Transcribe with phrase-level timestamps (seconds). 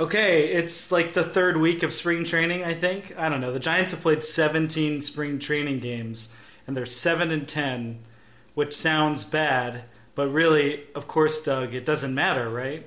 [0.00, 3.14] Okay, it's like the third week of spring training, I think.
[3.18, 3.52] I don't know.
[3.52, 6.34] The Giants have played 17 spring training games,
[6.66, 7.98] and they're 7 and 10,
[8.54, 9.84] which sounds bad,
[10.14, 12.86] but really, of course, Doug, it doesn't matter, right?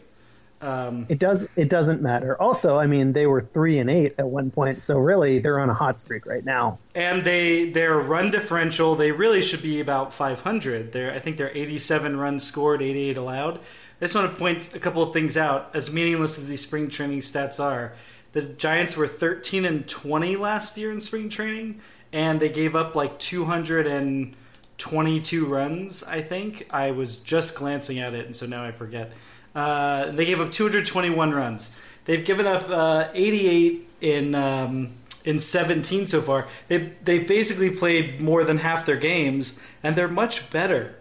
[0.60, 1.48] Um, it does.
[1.58, 2.42] It doesn't matter.
[2.42, 5.70] Also, I mean, they were three and eight at one point, so really, they're on
[5.70, 6.80] a hot streak right now.
[6.96, 10.94] And they their run differential, they really should be about 500.
[10.94, 13.60] They're, I think they're 87 runs scored, 88 allowed.
[14.04, 15.72] I just want to point a couple of things out.
[15.74, 17.94] As meaningless as these spring training stats are,
[18.34, 21.80] the Giants were 13 and 20 last year in spring training,
[22.12, 26.04] and they gave up like 222 runs.
[26.04, 29.14] I think I was just glancing at it, and so now I forget.
[29.56, 31.80] Uh, they gave up 221 runs.
[32.04, 34.90] They've given up uh, 88 in um,
[35.24, 36.50] in 17 so far.
[36.68, 40.96] They they basically played more than half their games, and they're much better.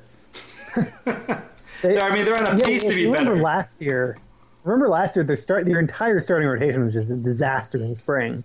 [1.83, 3.43] they, I mean, they're on a yeah, pace to be remember better.
[3.43, 4.17] Last year,
[4.65, 8.45] remember last year, their start their entire starting rotation was just a disaster in spring.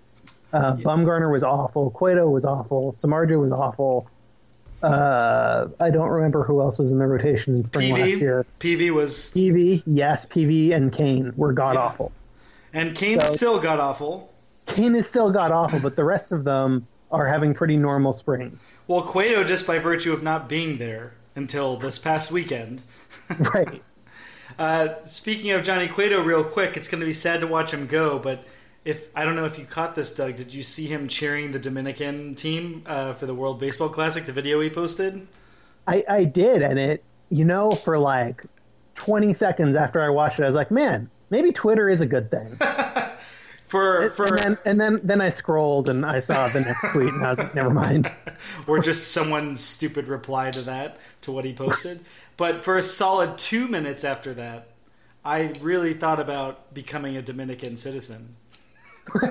[0.51, 0.83] Uh, yeah.
[0.83, 1.91] Bumgarner was awful.
[1.91, 2.93] Cueto was awful.
[2.93, 4.09] Samardzija was awful.
[4.81, 8.45] Uh, I don't remember who else was in the rotation in spring PV, last year.
[8.59, 11.81] PV was PV, yes, PV and Cain were god yeah.
[11.81, 12.11] awful,
[12.73, 14.31] and Cain so, still god awful.
[14.67, 18.73] Cain is still god awful, but the rest of them are having pretty normal springs.
[18.87, 22.81] Well, Cueto, just by virtue of not being there until this past weekend,
[23.53, 23.81] right?
[24.57, 27.85] Uh, speaking of Johnny Cueto, real quick, it's going to be sad to watch him
[27.85, 28.43] go, but
[28.83, 31.59] if I don't know if you caught this, Doug, did you see him cheering the
[31.59, 34.25] Dominican team uh, for the World Baseball Classic?
[34.25, 35.27] The video he posted.
[35.85, 38.45] I, I did, and it you know for like
[38.95, 42.31] twenty seconds after I watched it, I was like, man, maybe Twitter is a good
[42.31, 42.47] thing.
[43.67, 47.13] for for and then, and then then I scrolled and I saw the next tweet,
[47.13, 48.11] and I was like, never mind.
[48.67, 51.99] or just someone's stupid reply to that to what he posted.
[52.37, 54.69] But for a solid two minutes after that,
[55.25, 58.35] I really thought about becoming a Dominican citizen.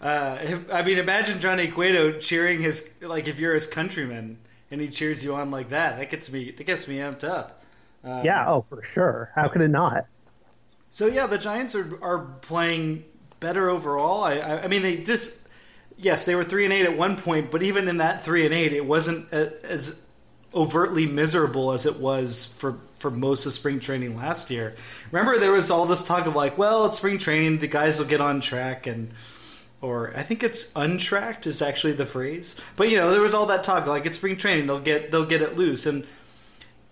[0.00, 4.38] uh, if, I mean, imagine Johnny Cueto cheering his like if you're his countryman
[4.70, 5.98] and he cheers you on like that.
[5.98, 6.52] That gets me.
[6.52, 7.64] That gets me amped up.
[8.04, 8.44] Um, yeah.
[8.46, 9.32] Oh, for sure.
[9.34, 10.06] How could it not?
[10.96, 13.04] So yeah, the Giants are are playing
[13.38, 14.24] better overall.
[14.24, 15.46] I I, I mean they just
[15.98, 18.54] yes they were three and eight at one point, but even in that three and
[18.54, 20.06] eight, it wasn't as
[20.54, 24.74] overtly miserable as it was for for most of spring training last year.
[25.12, 28.06] Remember, there was all this talk of like, well, it's spring training, the guys will
[28.06, 29.12] get on track, and
[29.82, 32.58] or I think it's untracked is actually the phrase.
[32.74, 35.26] But you know, there was all that talk like it's spring training, they'll get they'll
[35.26, 36.06] get it loose, and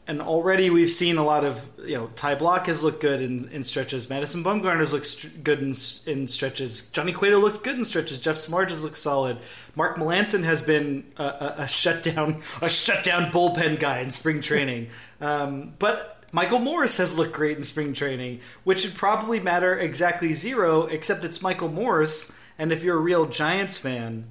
[0.07, 3.49] and already we've seen a lot of you know Ty Blach has looked good in,
[3.49, 4.09] in stretches.
[4.11, 5.75] Madison Bumgarner's looked st- good in,
[6.07, 6.91] in stretches.
[6.91, 8.21] Johnny Cueto looked good in stretches.
[8.21, 9.39] Jeff Samardzija looked solid.
[9.75, 14.89] Mark Melancon has been a, a, a shutdown a shutdown bullpen guy in spring training.
[15.21, 20.35] Um, but Michael Morse has looked great in spring training, which should probably matter exactly
[20.35, 22.37] zero, except it's Michael Morse.
[22.59, 24.27] And if you're a real Giants fan,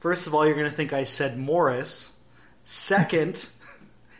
[0.00, 2.18] first of all, you're going to think I said Morris.
[2.64, 3.48] Second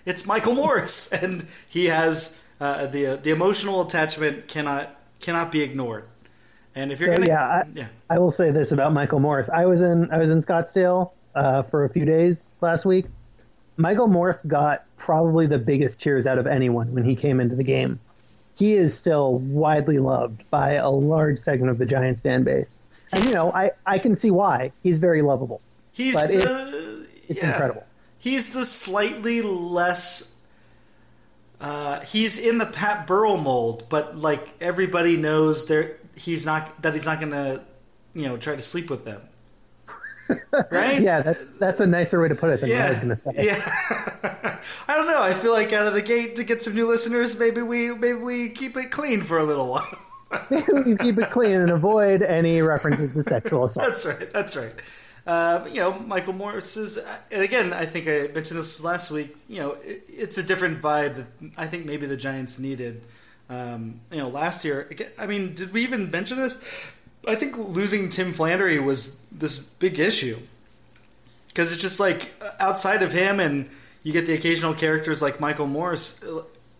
[0.08, 6.04] it's Michael Morse, and he has uh, the the emotional attachment cannot cannot be ignored.
[6.74, 9.48] And if you're so, gonna, yeah, I, yeah, I will say this about Michael Morse.
[9.48, 13.06] I was in I was in Scottsdale uh, for a few days last week.
[13.76, 17.64] Michael Morse got probably the biggest cheers out of anyone when he came into the
[17.64, 18.00] game.
[18.56, 22.82] He is still widely loved by a large segment of the Giants fan base,
[23.12, 24.72] and you know I, I can see why.
[24.82, 25.60] He's very lovable.
[25.92, 27.52] He's but the, it's, it's yeah.
[27.52, 27.84] incredible
[28.18, 30.38] he's the slightly less.
[31.60, 36.94] Uh, he's in the Pat Burrell mold, but like everybody knows, there he's not that
[36.94, 37.64] he's not going to,
[38.14, 39.22] you know, try to sleep with them.
[40.70, 41.00] right?
[41.00, 42.76] yeah, that's that's a nicer way to put it than yeah.
[42.76, 43.32] what I was going to say.
[43.36, 44.58] Yeah,
[44.88, 45.22] I don't know.
[45.22, 48.18] I feel like out of the gate to get some new listeners, maybe we maybe
[48.18, 49.98] we keep it clean for a little while.
[50.50, 53.88] you keep it clean and avoid any references to sexual assault.
[53.88, 54.30] That's right.
[54.32, 54.74] That's right.
[55.28, 56.98] Uh, you know, Michael Morse is,
[57.30, 59.36] and again, I think I mentioned this last week.
[59.46, 63.02] You know, it, it's a different vibe that I think maybe the Giants needed.
[63.50, 66.64] Um, you know, last year, I mean, did we even mention this?
[67.26, 70.38] I think losing Tim Flannery was this big issue
[71.48, 73.68] because it's just like outside of him, and
[74.04, 76.24] you get the occasional characters like Michael Morse.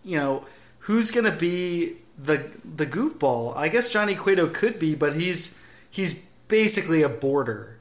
[0.02, 0.46] You know,
[0.78, 3.54] who's going to be the the goofball?
[3.58, 7.77] I guess Johnny Cueto could be, but he's he's basically a border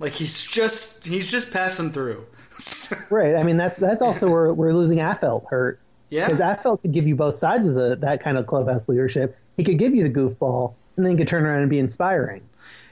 [0.00, 2.26] like he's just he's just passing through.
[3.10, 3.36] right.
[3.36, 5.78] I mean that's that's also where we're losing Affeldt hurt.
[6.08, 6.24] Yeah.
[6.24, 9.38] Because Affeldt could give you both sides of the that kind of clubhouse leadership.
[9.56, 12.42] He could give you the goofball, and then he could turn around and be inspiring.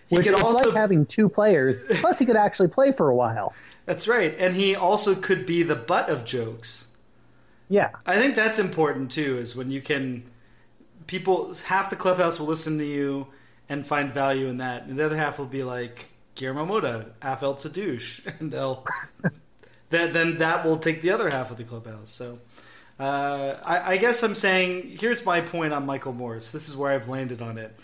[0.08, 1.76] He which could is also like having two players.
[2.00, 3.52] Plus, he could actually play for a while.
[3.86, 6.94] That's right, and he also could be the butt of jokes.
[7.70, 9.38] Yeah, I think that's important too.
[9.38, 10.24] Is when you can
[11.06, 13.28] people half the clubhouse will listen to you
[13.68, 16.80] and find value in that, and the other half will be like Guillermo
[17.20, 18.86] Affeldt's a douche, and they'll
[19.90, 22.10] then then that will take the other half of the clubhouse.
[22.10, 22.38] So.
[23.00, 26.50] Uh, I, I guess I'm saying here's my point on Michael Morse.
[26.50, 27.78] This is where I've landed on it.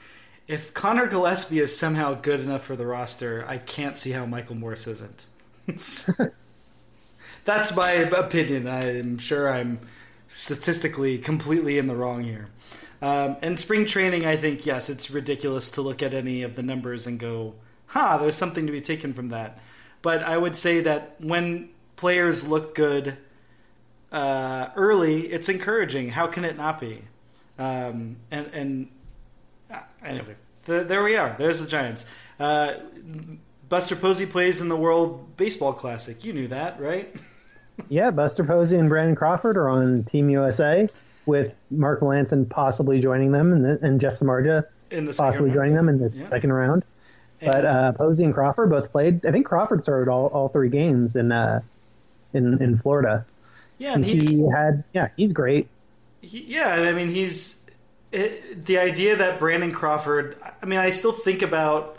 [0.49, 4.57] If Conor Gillaspie is somehow good enough for the roster, I can't see how Michael
[4.57, 5.27] Morse isn't.
[7.45, 8.67] That's my opinion.
[8.67, 9.79] I'm sure I'm
[10.27, 12.49] statistically completely in the wrong here.
[13.01, 16.63] Um, and spring training, I think, yes, it's ridiculous to look at any of the
[16.63, 17.55] numbers and go,
[17.87, 19.59] huh, there's something to be taken from that.
[20.03, 23.17] But I would say that when players look good
[24.13, 26.11] uh, early, it's encouraging.
[26.11, 27.03] How can it not be?
[27.59, 28.89] Um, and, and
[29.71, 31.35] uh, anyway, the, there we are.
[31.39, 32.07] There's the Giants.
[32.39, 32.75] Uh,
[33.69, 36.25] Buster Posey plays in the World Baseball Classic.
[36.25, 37.15] You knew that, right?
[37.89, 40.89] yeah, Buster Posey and Brandon Crawford are on Team USA
[41.27, 44.67] with Mark Melancon possibly joining them and, the, and Jeff Samardzija
[45.17, 45.55] possibly round.
[45.55, 46.29] joining them in this yeah.
[46.29, 46.85] second round.
[47.47, 49.25] But uh, Posey and Crawford both played.
[49.27, 51.61] I think Crawford started all, all three games in uh,
[52.33, 53.27] in in Florida.
[53.79, 55.69] Yeah, and he had yeah, he's great.
[56.21, 57.67] He, yeah, I mean he's
[58.13, 60.37] it, the idea that Brandon Crawford.
[60.63, 61.99] I mean, I still think about.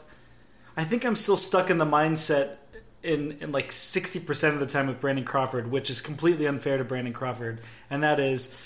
[0.77, 2.57] I think I'm still stuck in the mindset
[3.01, 6.83] in, in like 60% of the time with Brandon Crawford, which is completely unfair to
[6.83, 8.59] Brandon Crawford, and that is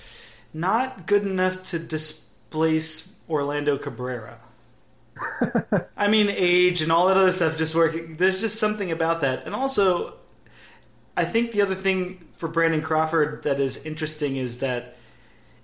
[0.54, 4.40] not good enough to displace Orlando Cabrera.
[5.98, 8.18] I mean, age and all that other stuff just working.
[8.18, 9.46] There's just something about that.
[9.46, 10.16] And also,
[11.16, 14.96] I think the other thing for Brandon Crawford that is interesting is that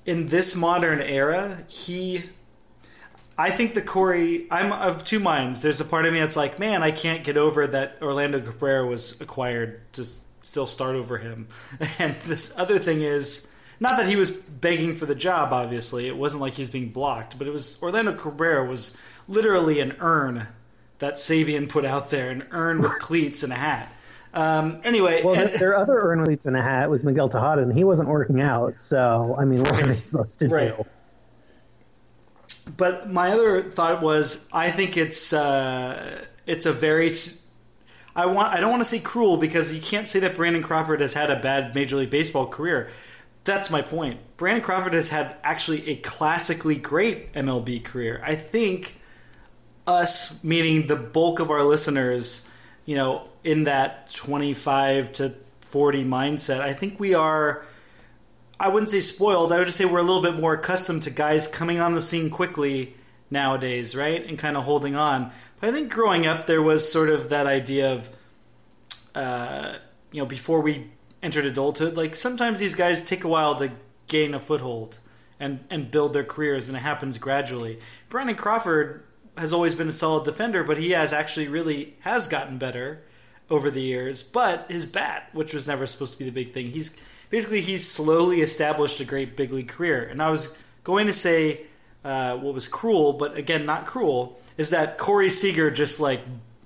[0.05, 2.23] in this modern era, he.
[3.37, 4.47] I think the Corey.
[4.49, 5.61] I'm of two minds.
[5.61, 8.85] There's a part of me that's like, man, I can't get over that Orlando Cabrera
[8.85, 10.05] was acquired to
[10.41, 11.47] still start over him.
[11.99, 16.07] And this other thing is not that he was begging for the job, obviously.
[16.07, 19.95] It wasn't like he was being blocked, but it was Orlando Cabrera was literally an
[19.99, 20.47] urn
[20.99, 23.91] that Sabean put out there, an urn with cleats and a hat.
[24.33, 27.61] Um, anyway, well, and, their other urn with cleats and a hat was Miguel Tejada,
[27.61, 28.81] and he wasn't working out.
[28.81, 30.77] So, I mean, what are they supposed to right.
[30.77, 30.85] do?
[32.77, 37.11] But my other thought was, I think it's uh, it's a very
[38.15, 41.01] I want I don't want to say cruel because you can't say that Brandon Crawford
[41.01, 42.89] has had a bad Major League Baseball career.
[43.43, 44.19] That's my point.
[44.37, 48.21] Brandon Crawford has had actually a classically great MLB career.
[48.23, 48.95] I think
[49.87, 52.49] us, meaning the bulk of our listeners,
[52.85, 55.29] you know, in that 25 to
[55.61, 57.65] 40 mindset, I think we are,
[58.59, 61.11] I wouldn't say spoiled, I would just say we're a little bit more accustomed to
[61.11, 62.95] guys coming on the scene quickly
[63.29, 64.25] nowadays, right?
[64.25, 65.31] And kind of holding on.
[65.59, 68.09] But I think growing up, there was sort of that idea of,
[69.13, 69.75] uh,
[70.11, 70.91] you know, before we
[71.21, 73.71] entered adulthood, like sometimes these guys take a while to
[74.07, 74.99] gain a foothold
[75.39, 77.79] and and build their careers, and it happens gradually.
[78.09, 79.04] Brandon Crawford
[79.37, 83.03] has always been a solid defender, but he has actually really has gotten better
[83.49, 84.23] over the years.
[84.23, 86.99] But his bat, which was never supposed to be the big thing, he's
[87.29, 90.03] basically he's slowly established a great big league career.
[90.03, 91.61] And I was going to say
[92.03, 96.21] uh, what was cruel, but again not cruel, is that Corey Seager just like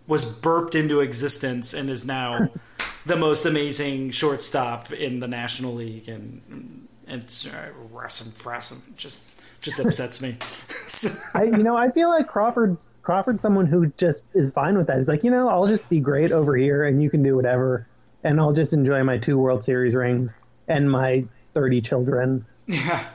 [0.08, 2.50] was burped into existence and is now
[3.06, 9.26] the most amazing shortstop in the National League, and, and it's uh, Rassam just
[9.62, 10.38] just upsets me.
[11.34, 14.98] I, you know, I feel like Crawford's Crawford's someone who just is fine with that.
[14.98, 17.88] He's like, you know, I'll just be great over here, and you can do whatever,
[18.24, 20.36] and I'll just enjoy my two World Series rings
[20.68, 22.46] and my thirty children.
[22.68, 23.06] Yeah,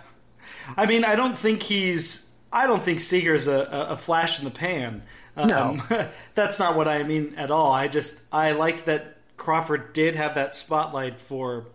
[0.76, 2.32] I mean, I don't think he's.
[2.52, 5.02] I don't think Seager's a, a flash in the pan.
[5.36, 7.72] Um, no, that's not what I mean at all.
[7.72, 11.66] I just I liked that Crawford did have that spotlight for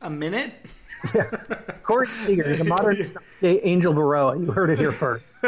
[0.00, 0.52] a minute.
[1.14, 1.30] Yeah.
[1.82, 2.96] Corey Seager, the modern
[3.40, 4.38] day Angel Berroa.
[4.40, 5.34] You heard it here first.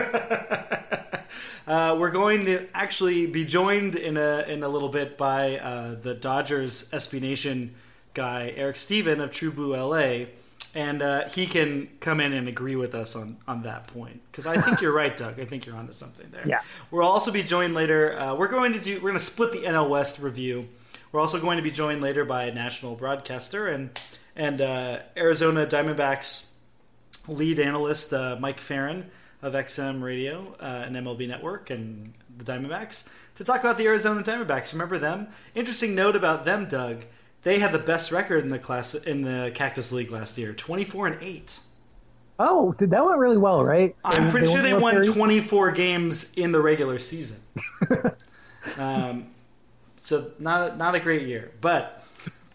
[1.66, 5.94] Uh, we're going to actually be joined in a in a little bit by uh,
[5.96, 7.74] the Dodgers SB Nation
[8.14, 10.28] guy Eric Stephen of True Blue LA,
[10.74, 14.46] and uh, he can come in and agree with us on on that point because
[14.46, 15.38] I think you're right, Doug.
[15.38, 16.48] I think you're onto something there.
[16.48, 16.60] Yeah.
[16.90, 18.18] We'll also be joined later.
[18.18, 18.94] Uh, we're going to do.
[18.94, 20.68] We're going to split the NL West review.
[21.12, 23.90] We're also going to be joined later by a national broadcaster and
[24.38, 26.52] and uh, Arizona Diamondbacks
[27.28, 29.10] lead analyst uh, Mike Ferrin
[29.42, 34.22] of XM Radio uh, and MLB Network and the Diamondbacks to talk about the Arizona
[34.22, 34.72] Diamondbacks.
[34.72, 35.28] Remember them?
[35.54, 37.04] Interesting note about them, Doug
[37.42, 40.84] they had the best record in the class in the Cactus League last year, twenty
[40.84, 41.60] four and eight.
[42.38, 43.96] Oh, did that went really well, right?
[44.04, 47.40] I'm pretty they sure they won 24 games in the regular season.
[48.78, 49.26] um,
[49.96, 51.97] so not not a great year, but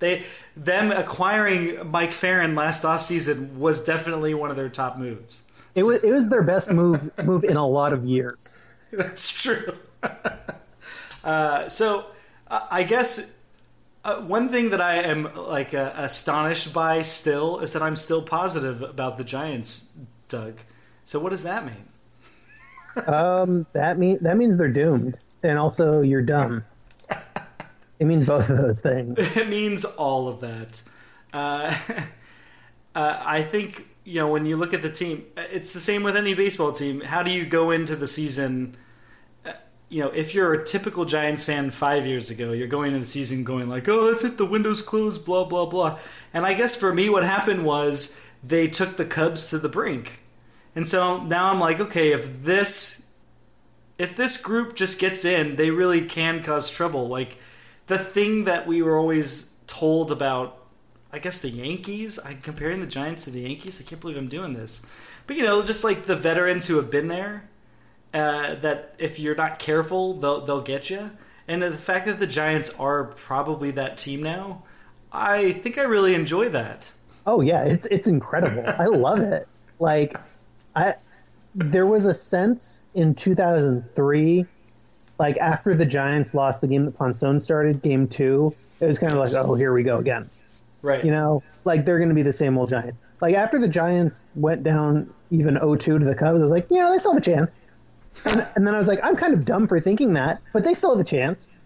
[0.03, 0.23] they
[0.55, 5.45] them acquiring Mike Ferrin last offseason was definitely one of their top moves.
[5.75, 8.57] It was it was their best move move in a lot of years.
[8.91, 9.77] That's true.
[11.23, 12.07] uh, so
[12.47, 13.39] uh, I guess
[14.03, 18.21] uh, one thing that I am like uh, astonished by still is that I'm still
[18.21, 19.89] positive about the Giants,
[20.27, 20.59] Doug.
[21.05, 21.87] So what does that mean?
[23.07, 26.63] um, that mean that means they're doomed, and also you're dumb.
[28.03, 29.19] It means both of those things.
[29.37, 30.83] It means all of that.
[31.31, 31.73] Uh,
[32.95, 36.15] uh, I think you know when you look at the team, it's the same with
[36.15, 37.01] any baseball team.
[37.01, 38.75] How do you go into the season?
[39.45, 39.53] uh,
[39.89, 43.05] You know, if you're a typical Giants fan five years ago, you're going into the
[43.05, 45.99] season going like, "Oh, that's it, the window's closed," blah blah blah.
[46.33, 50.21] And I guess for me, what happened was they took the Cubs to the brink,
[50.75, 53.07] and so now I'm like, okay, if this
[53.97, 57.07] if this group just gets in, they really can cause trouble.
[57.07, 57.37] Like
[57.93, 60.57] the thing that we were always told about,
[61.11, 62.19] I guess the Yankees.
[62.23, 63.79] I'm comparing the Giants to the Yankees.
[63.79, 64.85] I can't believe I'm doing this,
[65.27, 67.49] but you know, just like the veterans who have been there,
[68.13, 71.11] uh, that if you're not careful, they'll they'll get you.
[71.47, 74.63] And the fact that the Giants are probably that team now,
[75.11, 76.91] I think I really enjoy that.
[77.27, 78.63] Oh yeah, it's it's incredible.
[78.67, 79.47] I love it.
[79.79, 80.19] Like
[80.75, 80.95] I
[81.55, 84.45] there was a sense in 2003
[85.19, 89.13] like after the Giants lost the game that Ponson started, game 2, it was kind
[89.13, 90.29] of like, "Oh, here we go again."
[90.81, 91.03] Right.
[91.03, 92.97] You know, like they're going to be the same old Giants.
[93.21, 96.89] Like after the Giants went down even 0-2 to the Cubs, I was like, "Yeah,
[96.89, 97.59] they still have a chance."
[98.25, 100.73] And, and then I was like, "I'm kind of dumb for thinking that, but they
[100.73, 101.57] still have a chance."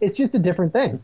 [0.00, 1.02] It's just a different thing.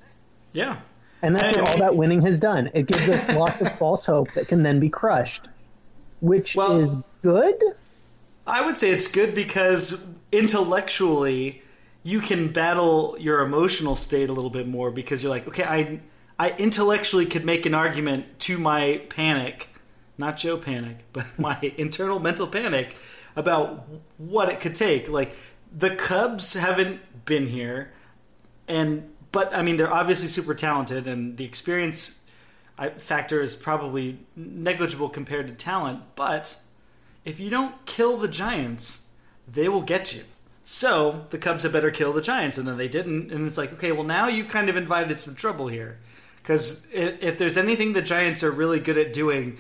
[0.53, 0.77] Yeah.
[1.23, 2.71] And that's what all that winning has done.
[2.75, 5.49] It gives us lots of false hope that can then be crushed,
[6.21, 7.61] which Well- is good.
[8.47, 11.63] I would say it's good because intellectually
[12.05, 16.01] you can battle your emotional state a little bit more because you're like, okay, I
[16.39, 19.69] I intellectually could make an argument to my panic,
[20.19, 22.95] not Joe Panik, but my internal mental panic
[23.35, 25.09] about what it could take.
[25.09, 25.35] Like
[25.77, 27.93] the Cubs haven't been here
[28.69, 32.31] and but I mean they're obviously super talented and the experience
[32.99, 36.61] factor is probably negligible compared to talent, but
[37.25, 39.09] if you don't kill the Giants,
[39.51, 40.25] they will get you.
[40.67, 43.31] So the Cubs had better kill the Giants, and then they didn't.
[43.31, 45.99] And it's like, okay, well now you've kind of invited some trouble here,
[46.43, 49.59] because if, if there's anything the Giants are really good at doing,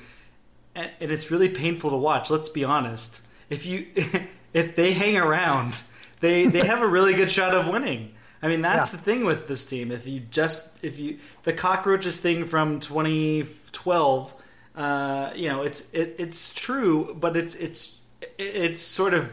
[0.75, 2.31] and, and it's really painful to watch.
[2.31, 3.27] Let's be honest.
[3.51, 3.87] If you
[4.55, 5.83] if they hang around,
[6.21, 8.15] they they have a really good shot of winning.
[8.43, 8.99] I mean, that's Yeah.
[8.99, 9.91] the thing with this team.
[9.93, 14.35] If you just if you the cockroaches thing from 2012,
[14.77, 18.01] uh, you know, it's it, it's true, but it's it's
[18.39, 19.31] it's sort of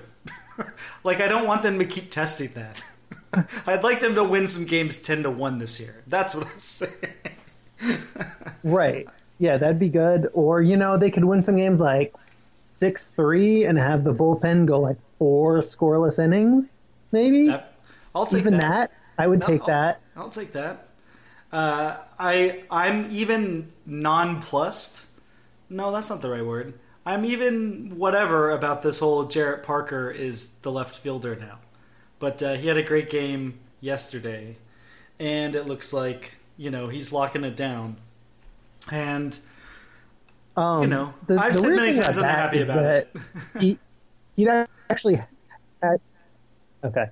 [1.03, 2.83] like I don't want them to keep testing that.
[3.67, 6.03] I'd like them to win some games ten to one this year.
[6.07, 6.93] That's what I'm saying.
[8.63, 9.07] Right.
[9.39, 10.29] Yeah, that'd be good.
[10.33, 12.13] Or, you know, they could win some games like
[12.59, 16.79] 6 3 and have the bullpen go like four scoreless innings,
[17.11, 17.47] maybe?
[17.47, 17.73] That-
[18.13, 18.61] I'll take Even that.
[18.61, 18.91] that.
[19.17, 20.01] I would No, take I'll- that.
[20.15, 20.87] I'll take that.
[21.51, 25.07] Uh, I I'm even nonplussed.
[25.69, 26.73] No, that's not the right word.
[27.05, 31.59] I'm even whatever about this whole Jarrett Parker is the left fielder now,
[32.19, 34.57] but uh, he had a great game yesterday,
[35.19, 37.97] and it looks like you know he's locking it down.
[38.91, 39.39] And
[40.57, 43.15] Um, You know, the, I've the said many times I'm not happy about it.
[43.59, 43.77] he,
[44.35, 44.47] he'd
[44.89, 45.21] actually
[45.81, 45.99] had.
[46.83, 47.05] Okay.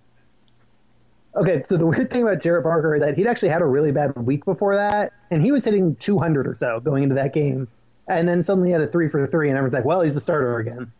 [1.35, 3.91] Okay, so the weird thing about Jarrett Parker is that he'd actually had a really
[3.91, 7.67] bad week before that, and he was hitting 200 or so going into that game,
[8.09, 10.21] and then suddenly he had a three for three, and everyone's like, "Well, he's the
[10.21, 10.91] starter again."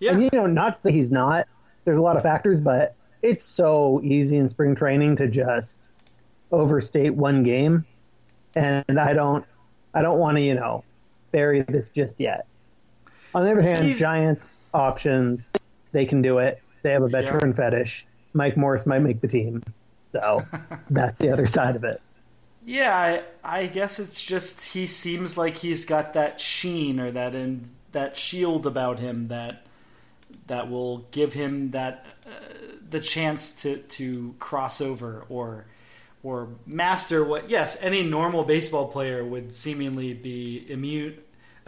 [0.00, 1.46] yeah, And you know, not to say he's not.
[1.84, 5.88] There's a lot of factors, but it's so easy in spring training to just
[6.52, 7.84] overstate one game,
[8.54, 9.44] and I don't,
[9.94, 10.84] I don't want to, you know,
[11.32, 12.46] bury this just yet.
[13.34, 15.52] On the other hand, He's- Giants options,
[15.92, 16.60] they can do it.
[16.82, 18.06] They have a veteran fetish.
[18.32, 19.62] Mike Morse might make the team,
[20.06, 20.42] so
[20.90, 22.00] that's the other side of it.
[22.68, 27.32] Yeah, I, I guess it's just he seems like he's got that sheen or that
[27.36, 29.64] in, that shield about him that
[30.48, 32.30] that will give him that uh,
[32.90, 35.66] the chance to to cross over or
[36.24, 41.16] or master what yes any normal baseball player would seemingly be immune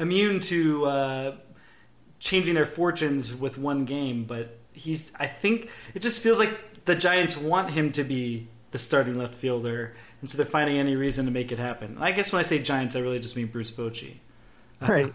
[0.00, 1.36] immune to uh,
[2.18, 6.96] changing their fortunes with one game but he's I think it just feels like the
[6.96, 11.24] Giants want him to be the starting left fielder and so they're finding any reason
[11.26, 11.96] to make it happen.
[12.00, 14.14] I guess when I say Giants I really just mean Bruce Bochy.
[14.80, 15.12] Right.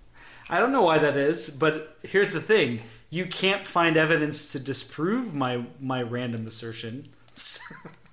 [0.48, 4.58] I don't know why that is, but here's the thing: you can't find evidence to
[4.60, 7.08] disprove my my random assertion,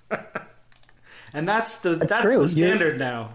[1.34, 2.34] and that's the that's, true.
[2.34, 3.32] the You- standard now.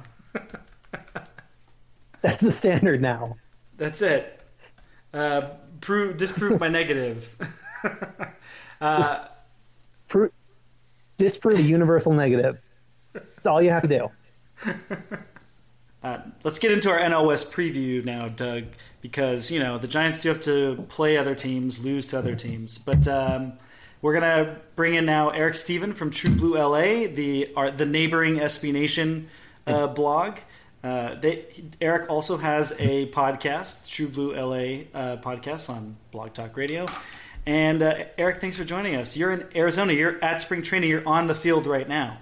[2.20, 3.36] That's the standard now.
[3.76, 4.40] That's it.
[5.12, 7.36] Uh, prove disprove my negative.
[8.80, 9.24] uh,
[10.08, 10.30] Pro-
[11.18, 12.58] disprove the universal negative.
[13.42, 14.10] That's all you have to do.
[16.04, 18.64] Uh, let's get into our NL West preview now, Doug,
[19.02, 22.76] because you know the Giants do have to play other teams, lose to other teams,
[22.76, 23.52] but um,
[24.00, 28.38] we're gonna bring in now Eric Stephen from True Blue LA, the our, the neighboring
[28.38, 29.28] SB Nation
[29.68, 30.38] uh, blog.
[30.82, 31.46] Uh, they,
[31.80, 36.88] Eric also has a podcast, True Blue LA uh, podcast on Blog Talk Radio.
[37.46, 39.16] And uh, Eric, thanks for joining us.
[39.16, 39.92] You're in Arizona.
[39.92, 40.90] You're at spring training.
[40.90, 42.18] You're on the field right now.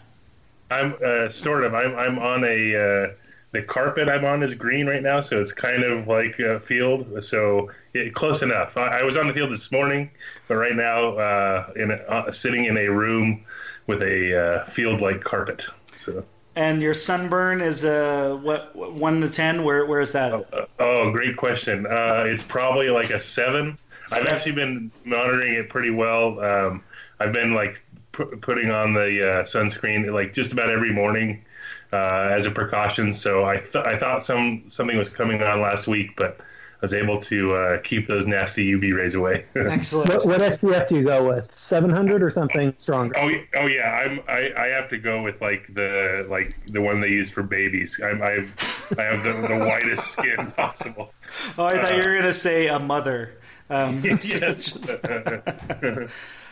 [0.70, 1.74] I'm uh, sort of.
[1.74, 3.14] I'm, I'm on a uh,
[3.52, 7.22] the carpet I'm on is green right now, so it's kind of like a field.
[7.22, 8.76] So it, close enough.
[8.76, 10.10] I, I, was on the field this morning,
[10.46, 13.44] but right now uh, in a, uh, sitting in a room
[13.86, 15.66] with a uh, field like carpet.
[15.96, 16.24] So.
[16.54, 19.64] And your sunburn is uh, what one to ten?
[19.64, 20.32] Where where is that?
[20.32, 21.86] Oh, oh great question.
[21.86, 23.78] Uh, it's probably like a seven.
[24.12, 26.40] I've actually been monitoring it pretty well.
[26.40, 26.82] Um,
[27.20, 31.44] I've been like putting on the uh, sunscreen like just about every morning
[31.92, 33.12] uh, as a precaution.
[33.12, 36.94] So I th- I thought some something was coming on last week, but I was
[36.94, 39.44] able to uh, keep those nasty UV rays away.
[39.54, 40.08] Excellent.
[40.08, 41.54] What, what, SPF do you go with?
[41.54, 43.18] Seven hundred or something stronger?
[43.18, 43.90] Oh, oh yeah.
[43.90, 47.42] I'm I, I have to go with like the like the one they use for
[47.42, 48.00] babies.
[48.02, 51.12] I'm I've, I have the, the whitest skin possible.
[51.58, 53.34] Oh, I thought uh, you were gonna say a mother.
[53.70, 54.76] Um, yes.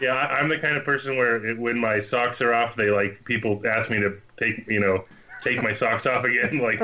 [0.01, 3.25] yeah, I'm the kind of person where it, when my socks are off, they like
[3.25, 5.05] people ask me to take you know
[5.43, 6.79] take my socks off again, like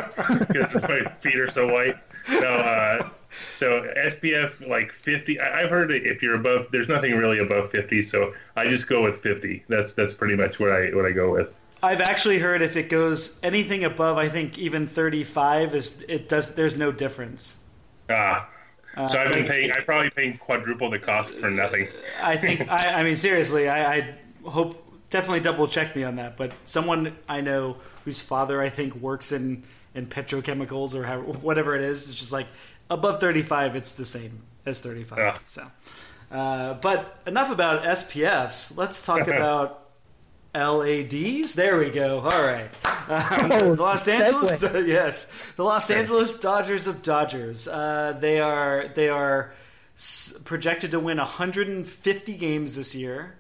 [0.49, 1.97] because my feet are so white.
[2.29, 5.41] No, uh, so SPF like 50.
[5.41, 8.03] I, have heard if you're above, there's nothing really above 50.
[8.03, 9.65] So I just go with 50.
[9.69, 11.53] That's that's pretty much what I what I go with.
[11.83, 16.57] I've actually heard if it goes anything above, I think even 35 is it does.
[16.57, 17.59] There's no difference.
[18.11, 18.49] Ah,
[18.97, 19.73] uh, so I've been paying.
[19.75, 21.89] I'm probably paying quadruple the cost for nothing.
[22.23, 22.69] I think.
[22.71, 26.37] I, I mean, seriously, I, I, hope definitely double check me on that.
[26.37, 29.65] But someone I know whose father I think works in
[29.95, 32.47] in petrochemicals or whatever it is, it's just like
[32.91, 35.41] above 35, it's the same as 35.
[35.45, 35.67] So,
[36.31, 38.77] uh, but enough about SPFs.
[38.77, 39.84] Let's talk about
[40.55, 41.55] LADs.
[41.55, 42.21] There we go.
[42.21, 42.69] All right.
[43.09, 47.69] Um, oh, the Los Angeles, yes, the Los Angeles Dodgers of Dodgers.
[47.69, 49.53] Uh, they are they are
[50.45, 53.35] projected to win 150 games this year.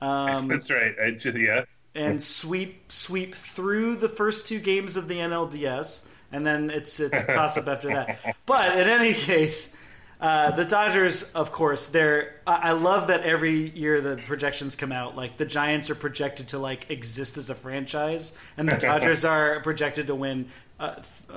[0.00, 0.94] Um, That's right.
[1.02, 1.64] I just, yeah.
[1.94, 7.26] And sweep sweep through the first two games of the NLDS, and then it's it's
[7.26, 8.36] toss up after that.
[8.46, 9.82] But in any case,
[10.20, 12.34] uh, the Dodgers, of course, they're.
[12.46, 15.16] I love that every year the projections come out.
[15.16, 19.60] Like the Giants are projected to like exist as a franchise, and the Dodgers are
[19.60, 20.48] projected to win,
[20.80, 20.96] uh,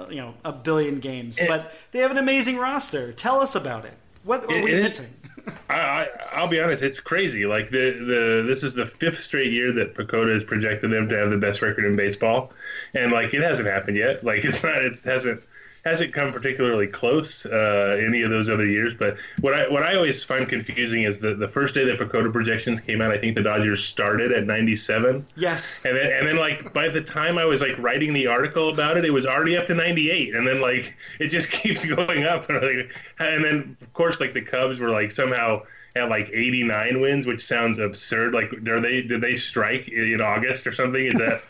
[0.10, 1.38] you know, a billion games.
[1.38, 3.12] It, but they have an amazing roster.
[3.12, 3.94] Tell us about it.
[4.24, 5.13] What are it, we missing?
[5.70, 7.46] I, I, will be honest, it's crazy.
[7.46, 11.17] Like the, the this is the fifth straight year that PECOTA has projected them to
[11.17, 12.52] have the best record in baseball,
[12.96, 14.24] and like it hasn't happened yet.
[14.24, 15.44] Like it's not, it hasn't
[15.84, 18.94] hasn't come particularly close uh, any of those other years.
[18.94, 22.32] But what I what I always find confusing is that the first day that PECOTA
[22.32, 25.26] projections came out, I think the Dodgers started at 97.
[25.36, 25.84] Yes.
[25.86, 28.98] And then and then like by the time I was like writing the article about
[28.98, 32.50] it, it was already up to 98, and then like it just keeps going up,
[32.50, 32.89] and,
[33.20, 35.62] and then of course like the Cubs were like somehow
[35.96, 38.34] at like 89 wins, which sounds absurd.
[38.34, 41.06] Like, are they did they strike in August or something?
[41.06, 41.41] Is that?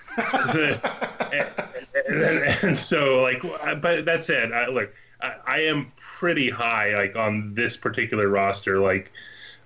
[2.08, 3.42] And, and, so, like,
[3.82, 8.80] but that said, I, look, I, I, am pretty high like on this particular roster.
[8.80, 9.12] Like,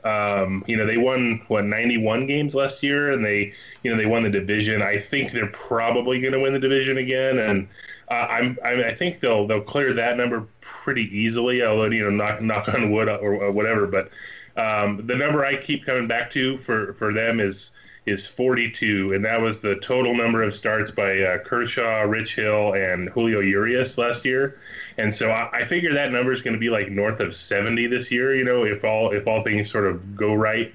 [0.03, 3.53] um, you know, they won what 91 games last year, and they,
[3.83, 4.81] you know, they won the division.
[4.81, 7.67] I think they're probably going to win the division again, and.
[8.07, 11.63] Uh, I'm, I, I think they'll they'll clear that number pretty easily.
[11.63, 13.87] Although you know, knock knock on wood or, or whatever.
[13.87, 14.11] But
[14.57, 17.71] um, the number I keep coming back to for, for them is
[18.05, 22.73] is 42, and that was the total number of starts by uh, Kershaw, Rich Hill,
[22.73, 24.59] and Julio Urias last year.
[24.97, 27.87] And so I, I figure that number is going to be like north of 70
[27.87, 28.35] this year.
[28.35, 30.73] You know, if all if all things sort of go right.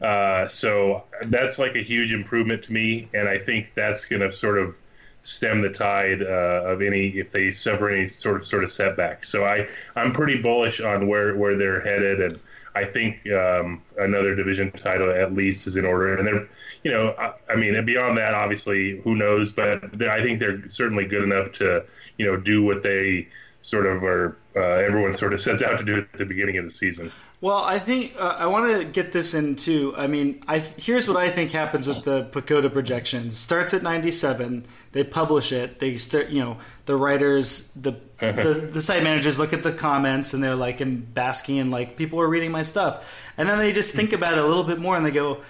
[0.00, 4.30] Uh, so that's like a huge improvement to me, and I think that's going to
[4.30, 4.76] sort of
[5.24, 9.24] stem the tide uh, of any if they suffer any sort of sort of setback.
[9.24, 12.38] So I I'm pretty bullish on where where they're headed and
[12.74, 16.16] I think um, another division title at least is in order.
[16.16, 16.48] And they're,
[16.84, 19.52] you know, I, I mean, beyond that, obviously, who knows?
[19.52, 21.84] But I think they're certainly good enough to,
[22.18, 23.28] you know, do what they
[23.62, 24.36] sort of are.
[24.56, 27.12] Uh, everyone sort of sets out to do at the beginning of the season.
[27.40, 29.94] Well, I think uh, I want to get this in too.
[29.96, 33.36] I mean, I, here's what I think happens with the PECOTA projections.
[33.36, 34.66] Starts at 97.
[34.90, 35.78] They publish it.
[35.78, 38.00] They start, you know, the writers, the
[38.42, 41.96] the, the site managers look at the comments and they're like and basking and like
[41.96, 44.78] people are reading my stuff, and then they just think about it a little bit
[44.78, 45.42] more and they go,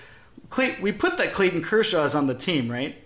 [0.80, 2.96] "We put that Clayton Kershaw is on the team, right?"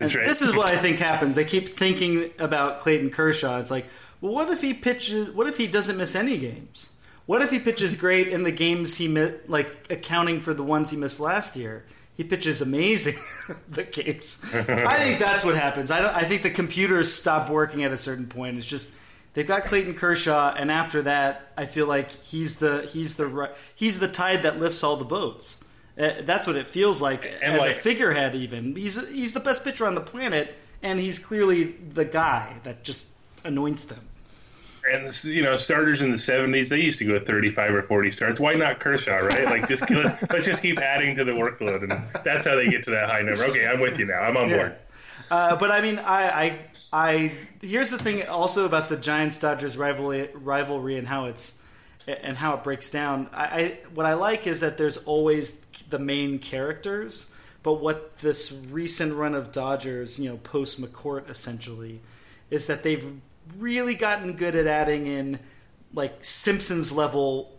[0.00, 0.26] And That's right.
[0.26, 1.36] This is what I think happens.
[1.36, 3.60] They keep thinking about Clayton Kershaw.
[3.60, 3.86] It's like,
[4.20, 5.30] well, what if he pitches?
[5.30, 6.92] What if he doesn't miss any games?
[7.26, 10.90] What if he pitches great in the games he mi- like accounting for the ones
[10.90, 11.84] he missed last year?
[12.16, 13.16] He pitches amazing
[13.68, 14.44] the games.
[14.54, 15.90] I think that's what happens.
[15.90, 16.14] I don't.
[16.14, 18.56] I think the computers stop working at a certain point.
[18.56, 18.96] It's just
[19.34, 23.98] they've got Clayton Kershaw, and after that, I feel like he's the he's the he's
[24.00, 25.62] the tide that lifts all the boats.
[25.98, 28.34] Uh, that's what it feels like And as a figurehead.
[28.34, 28.74] Even.
[28.74, 33.08] He's he's the best pitcher on the planet, and he's clearly the guy that just
[33.44, 34.00] anoints them.
[34.90, 38.40] and you know starters in the 70s they used to go 35 or 40 starts.
[38.40, 39.44] Why not kershaw right?
[39.44, 39.88] Like just
[40.30, 43.22] let's just keep adding to the workload and that's how they get to that high
[43.22, 43.44] number.
[43.44, 44.20] Okay i'm with you now.
[44.20, 44.76] I'm on board.
[45.30, 46.58] Uh, but I mean, I, I,
[46.94, 47.32] I.
[47.60, 51.60] Here's the thing, also about the Giants Dodgers rivalry, rivalry, and how it's
[52.06, 53.28] and how it breaks down.
[53.32, 58.62] I, I what I like is that there's always the main characters, but what this
[58.70, 62.00] recent run of Dodgers, you know, post McCourt essentially,
[62.48, 63.12] is that they've
[63.58, 65.40] really gotten good at adding in
[65.92, 67.53] like Simpsons level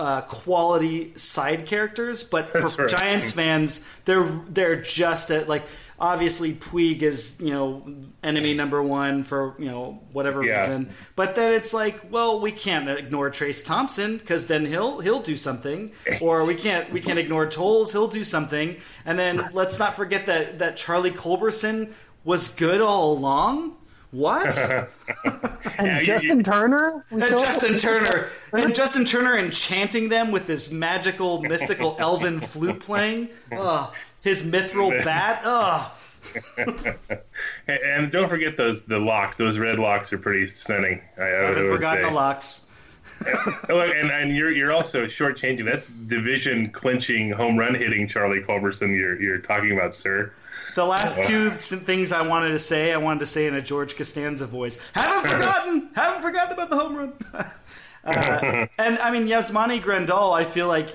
[0.00, 2.90] uh, quality side characters, but That's for right.
[2.90, 5.62] Giants fans, they're they're just at like
[5.98, 7.82] obviously Puig is you know
[8.22, 10.60] enemy number one for you know whatever Yeah.
[10.60, 15.20] reason, but then it's like well we can't ignore Trayce Thompson because then he'll he'll
[15.20, 19.78] do something, or we can't we can't ignore Toles he'll do something, and then let's
[19.78, 21.92] not forget that that Charlie Culberson
[22.24, 23.76] was good all along.
[24.10, 24.58] What?
[25.78, 27.04] And Yeah, Justin you- Turner?
[27.10, 32.80] We and Justin Turner and Justin Turner enchanting them with this magical, mystical elven flute
[32.80, 33.30] playing.
[33.56, 33.90] Ugh.
[34.20, 35.40] His mithril bat.
[35.44, 35.90] Ugh.
[36.58, 41.24] and, and don't forget those the locks those red locks are pretty stunning i, I
[41.24, 42.08] I haven't forgotten say.
[42.10, 42.66] the locks.
[43.68, 45.64] Oh, and, and you're you're also shortchanging.
[45.64, 48.94] That's division clinching home run hitting Charlie Culberson.
[48.96, 50.32] You're you're talking about, sir.
[50.74, 53.96] The last two things I wanted to say, I wanted to say in a George
[53.96, 54.78] Costanza voice.
[54.92, 55.90] Haven't forgotten.
[55.94, 57.12] haven't forgotten about the home run.
[58.04, 60.90] uh, and I mean, Yasmani Grandal, I feel like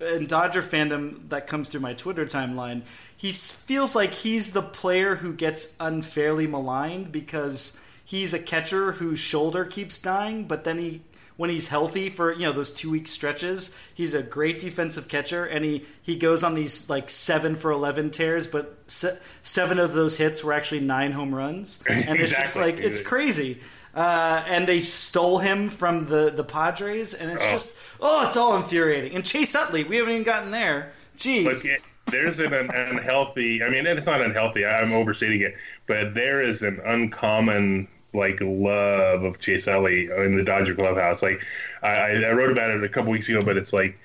[0.00, 2.82] in Dodger fandom that comes through my Twitter timeline,
[3.16, 9.18] he feels like he's the player who gets unfairly maligned because he's a catcher whose
[9.18, 11.02] shoulder keeps dying, but then he
[11.38, 15.44] when he's healthy for you know those two week stretches, he's a great defensive catcher,
[15.46, 19.94] and he he goes on these like seven for eleven tears, but se- seven of
[19.94, 23.58] those hits were actually nine home runs, and it's just like it's crazy.
[23.94, 27.50] Uh, and they stole him from the the Padres, and it's Oh.
[27.52, 29.14] just oh, it's all infuriating.
[29.14, 30.92] And Chase Utley, we haven't even gotten there.
[31.16, 31.44] Jeez.
[31.44, 33.62] Look, it- there's an un- unhealthy.
[33.62, 34.64] I mean, it's not unhealthy.
[34.64, 35.54] I'm overstating it,
[35.86, 41.22] but there is an uncommon like love of Chase Utley in the Dodger clubhouse.
[41.22, 41.42] Like
[41.82, 43.98] I, I wrote about it a couple weeks ago, but it's like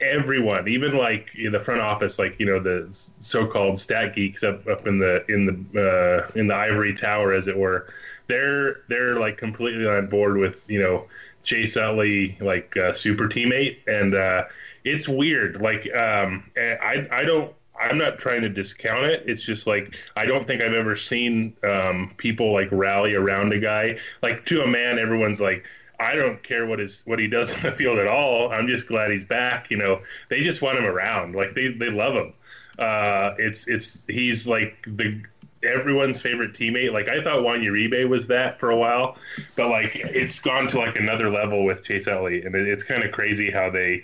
[0.00, 4.66] everyone, even like in the front office, like you know the so-called stat geeks up
[4.66, 7.92] up in the in the uh, in the ivory tower, as it were.
[8.26, 11.06] They're they're like completely on board with you know
[11.42, 14.44] Chase Utley like uh, super teammate, and uh,
[14.84, 15.60] it's weird.
[15.60, 17.52] Like um, I I don't.
[17.80, 19.24] I'm not trying to discount it.
[19.26, 23.58] It's just like I don't think I've ever seen um, people like rally around a
[23.58, 24.98] guy like to a man.
[24.98, 25.64] Everyone's like,
[25.98, 28.50] I don't care what what he does on the field at all.
[28.52, 29.70] I'm just glad he's back.
[29.70, 31.34] You know, they just want him around.
[31.34, 32.32] Like they they love him.
[32.78, 35.22] Uh, it's it's he's like the
[35.62, 36.92] everyone's favorite teammate.
[36.92, 39.16] Like I thought Juan Uribe was that for a while,
[39.56, 43.02] but like it's gone to like another level with Chase Utley, and it, it's kind
[43.02, 44.02] of crazy how they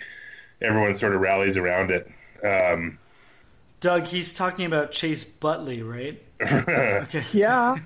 [0.61, 2.09] everyone sort of rallies around it.
[2.43, 2.99] Um,
[3.79, 6.21] Doug, he's talking about Chase Butley, right?
[6.41, 7.23] okay.
[7.33, 7.77] Yeah.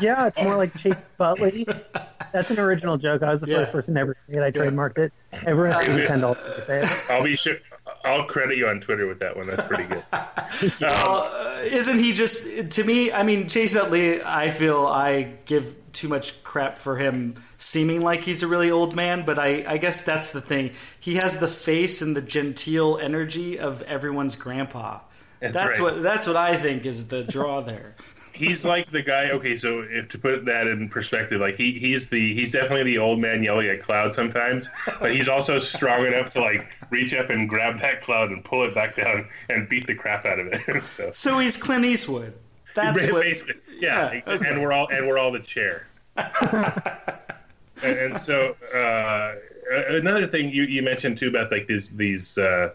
[0.00, 1.64] Yeah, it's more like Chase Butley.
[2.32, 3.22] That's an original joke.
[3.22, 3.58] I was the Yeah.
[3.58, 4.42] first person to ever say it.
[4.42, 5.12] I trademarked it.
[5.32, 6.88] Everyone has to pretend to say it.
[7.10, 7.56] I'll be sure.
[8.04, 9.46] I'll credit you on Twitter with that one.
[9.46, 10.02] That's pretty good.
[10.82, 13.10] Uh, isn't he just to me?
[13.10, 14.22] I mean, Chase Utley.
[14.22, 18.94] I feel I give too much crap for him seeming like he's a really old
[18.94, 20.72] man, but I, I guess that's the thing.
[21.00, 25.00] He has the face and the genteel energy of everyone's grandpa.
[25.40, 25.94] That's That's, right.
[25.94, 27.96] what that's what I think is the draw there.
[28.32, 29.30] He's like the guy.
[29.30, 32.98] Okay, so if to put that in perspective, like he he's the he's definitely the
[32.98, 34.68] old man yelling at cloud sometimes,
[35.00, 38.64] but he's also strong enough to like reach up and grab that cloud and pull
[38.64, 40.86] it back down and beat the crap out of it.
[40.86, 42.34] so So he's Clint Eastwood.
[42.94, 43.22] That's what.
[43.22, 45.86] basically, yeah, Yeah, exa- and we're all and we're all the chair.
[46.16, 49.34] and, and so uh,
[49.88, 52.70] another thing you, you mentioned too about like these these uh,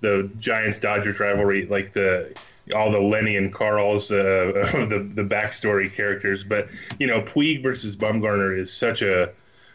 [0.00, 2.34] the Giants Dodgers rivalry, like the
[2.74, 4.16] all the Lenny and Carl's uh,
[4.72, 6.44] the the backstory characters.
[6.44, 9.30] But you know, Puig versus Bumgarner is such a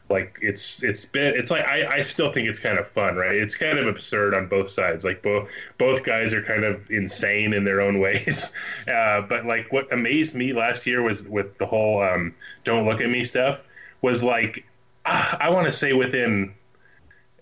[0.10, 3.36] like it's it's been it's like I, I still think it's kind of fun right?
[3.36, 5.06] It's kind of absurd on both sides.
[5.06, 8.52] Like both both guys are kind of insane in their own ways.
[8.88, 13.02] Uh, but like what amazed me last year was with the whole um, don't look
[13.02, 13.62] at me stuff
[14.02, 14.65] was like
[15.06, 16.54] uh, I want to say within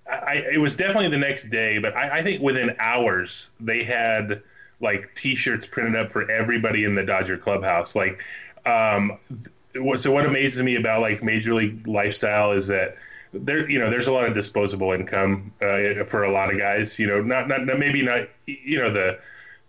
[0.09, 4.41] I, it was definitely the next day but I, I think within hours they had
[4.79, 7.95] like t-shirts printed up for everybody in the Dodger clubhouse.
[7.95, 8.23] Like
[8.65, 9.17] um,
[9.97, 12.97] so what amazes me about like major league lifestyle is that
[13.33, 16.97] there you know there's a lot of disposable income uh, for a lot of guys
[16.97, 19.19] you know not, not maybe not you know the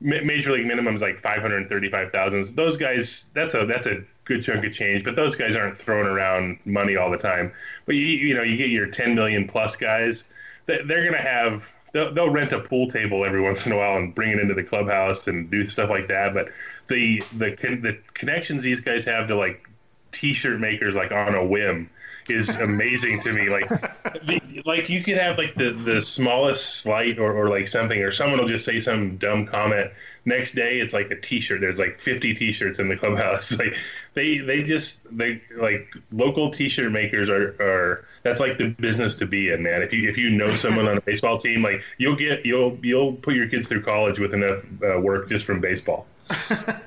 [0.00, 4.72] major league minimum is like 535,000 those guys that's a that's a good chunk of
[4.72, 7.52] change but those guys aren't throwing around money all the time.
[7.84, 10.24] But you you know you get your 10 million plus guys
[10.66, 13.96] they're going to have they'll, they'll rent a pool table every once in a while
[13.96, 16.34] and bring it into the clubhouse and do stuff like that.
[16.34, 16.50] But
[16.88, 19.67] the the the connections these guys have to like
[20.12, 21.90] t-shirt makers like on a whim
[22.30, 23.48] is amazing to me.
[23.48, 28.00] Like, the, like you could have like the the smallest slight or, or like something,
[28.00, 29.90] or someone will just say some dumb comment.
[30.24, 31.60] Next day, it's like a T-shirt.
[31.62, 33.56] There's like 50 T-shirts in the clubhouse.
[33.58, 33.76] Like
[34.14, 39.26] they they just they like local T-shirt makers are are that's like the business to
[39.26, 39.82] be in, man.
[39.82, 43.14] If you if you know someone on a baseball team, like you'll get you'll you'll
[43.14, 46.06] put your kids through college with enough uh, work just from baseball.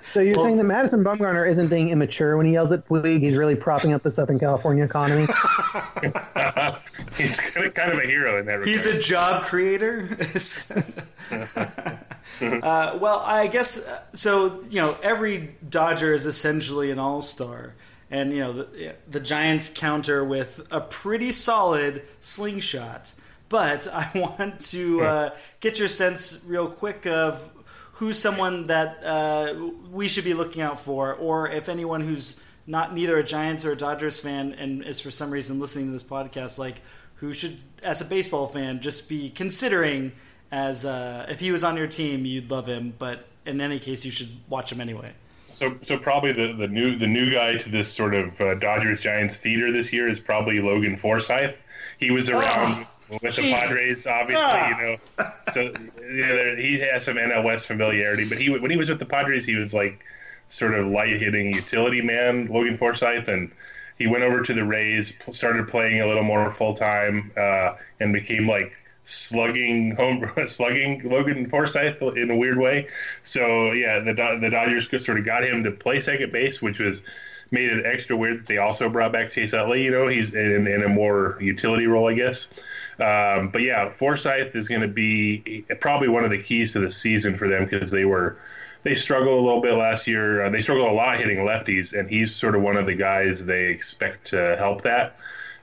[0.01, 3.21] So you're well, saying that Madison Bumgarner isn't being immature when he yells at Puig?
[3.21, 5.21] He's really propping up the Southern California economy.
[7.17, 8.67] he's kind of a hero in that regard.
[8.67, 10.10] He's a job creator.
[12.63, 14.62] uh, well, I guess so.
[14.69, 17.73] You know, every Dodger is essentially an all-star,
[18.10, 23.13] and you know the, the Giants counter with a pretty solid slingshot.
[23.49, 27.51] But I want to uh, get your sense real quick of
[28.02, 29.54] who's someone that uh,
[29.92, 33.74] we should be looking out for, or if anyone who's not neither a Giants or
[33.74, 36.82] a Dodgers fan and is for some reason listening to this podcast, like
[37.18, 40.14] who should, as a baseball fan, just be considering
[40.52, 44.04] as uh, if he was on your team, you'd love him, but in any case,
[44.04, 45.12] you should watch him anyway.
[45.52, 49.04] So, so probably the, the new the new guy to this sort of uh, Dodgers
[49.04, 51.56] Giants theater this year is probably Logan Forsythe.
[52.00, 52.48] He was around.
[52.84, 52.88] Oh
[53.21, 54.69] with the Padres, obviously, ah.
[54.69, 54.97] you know.
[55.54, 55.71] So
[56.13, 59.45] yeah, he has some NL West familiarity, but he when he was with the Padres,
[59.45, 60.04] he was like
[60.47, 63.52] sort of light hitting utility man, Logan Forsythe, and
[63.97, 68.13] he went over to the Rays, started playing a little more full time, uh, and
[68.13, 72.88] became like slugging home slugging Logan Forsythe in a weird way.
[73.24, 77.02] So yeah, the the Dodgers sort of got him to play second base, which was
[77.52, 79.84] made it extra weird that they also brought back Chase Utley.
[79.84, 82.50] You know, he's in, in a more utility role, I guess.
[83.02, 86.92] Um, but yeah, Forsythe is going to be probably one of the keys to the
[86.92, 88.38] season for them because they were
[88.84, 90.46] they struggled a little bit last year.
[90.46, 93.46] Uh, they struggled a lot hitting lefties, and he's sort of one of the guys
[93.46, 95.18] they expect to help that.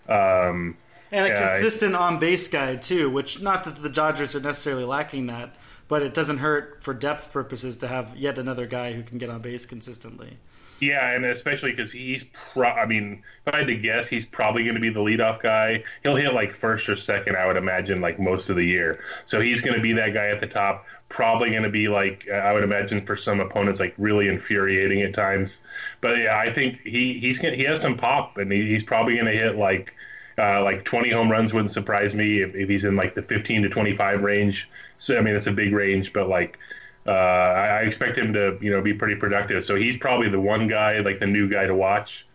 [0.08, 0.76] Um,
[1.12, 4.84] and a uh, consistent on base guy too, which not that the Dodgers are necessarily
[4.84, 5.54] lacking that,
[5.86, 9.30] but it doesn't hurt for depth purposes to have yet another guy who can get
[9.30, 10.38] on base consistently.
[10.80, 12.68] Yeah, and especially because he's pro.
[12.68, 15.82] I mean, if I had to guess, he's probably going to be the leadoff guy.
[16.04, 19.02] He'll hit like first or second, I would imagine, like most of the year.
[19.24, 20.86] So he's going to be that guy at the top.
[21.08, 25.14] Probably going to be like I would imagine for some opponents, like really infuriating at
[25.14, 25.62] times.
[26.00, 29.14] But yeah, I think he he's gonna, he has some pop, and he, he's probably
[29.14, 29.94] going to hit like.
[30.40, 33.62] Uh, like 20 home runs wouldn't surprise me if, if he's in like the 15
[33.62, 34.70] to 25 range.
[34.96, 36.56] So I mean, it's a big range, but like
[37.08, 39.64] uh, I, expect him to you know be pretty productive.
[39.64, 42.26] So he's probably the one guy, like the new guy to watch.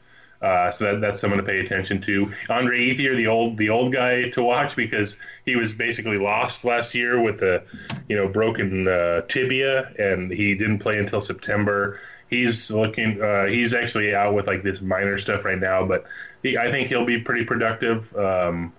[0.41, 2.33] Uh, so that, that's someone to pay attention to.
[2.49, 6.93] Andre Ethier, the old the old guy to watch because he was basically lost last
[6.95, 7.63] year with a
[8.09, 11.99] you know broken uh, tibia and he didn't play until September.
[12.29, 13.21] He's looking.
[13.21, 16.05] Uh, he's actually out with like this minor stuff right now, but
[16.41, 18.13] he, I think he'll be pretty productive.
[18.17, 18.73] Um,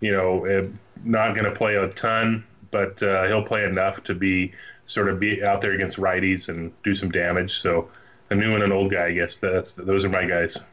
[0.00, 0.66] you know, eh,
[1.04, 4.52] not going to play a ton, but uh, he'll play enough to be
[4.86, 7.58] sort of be out there against righties and do some damage.
[7.60, 7.90] So
[8.30, 10.64] a new and an old guy, I guess that's those are my guys.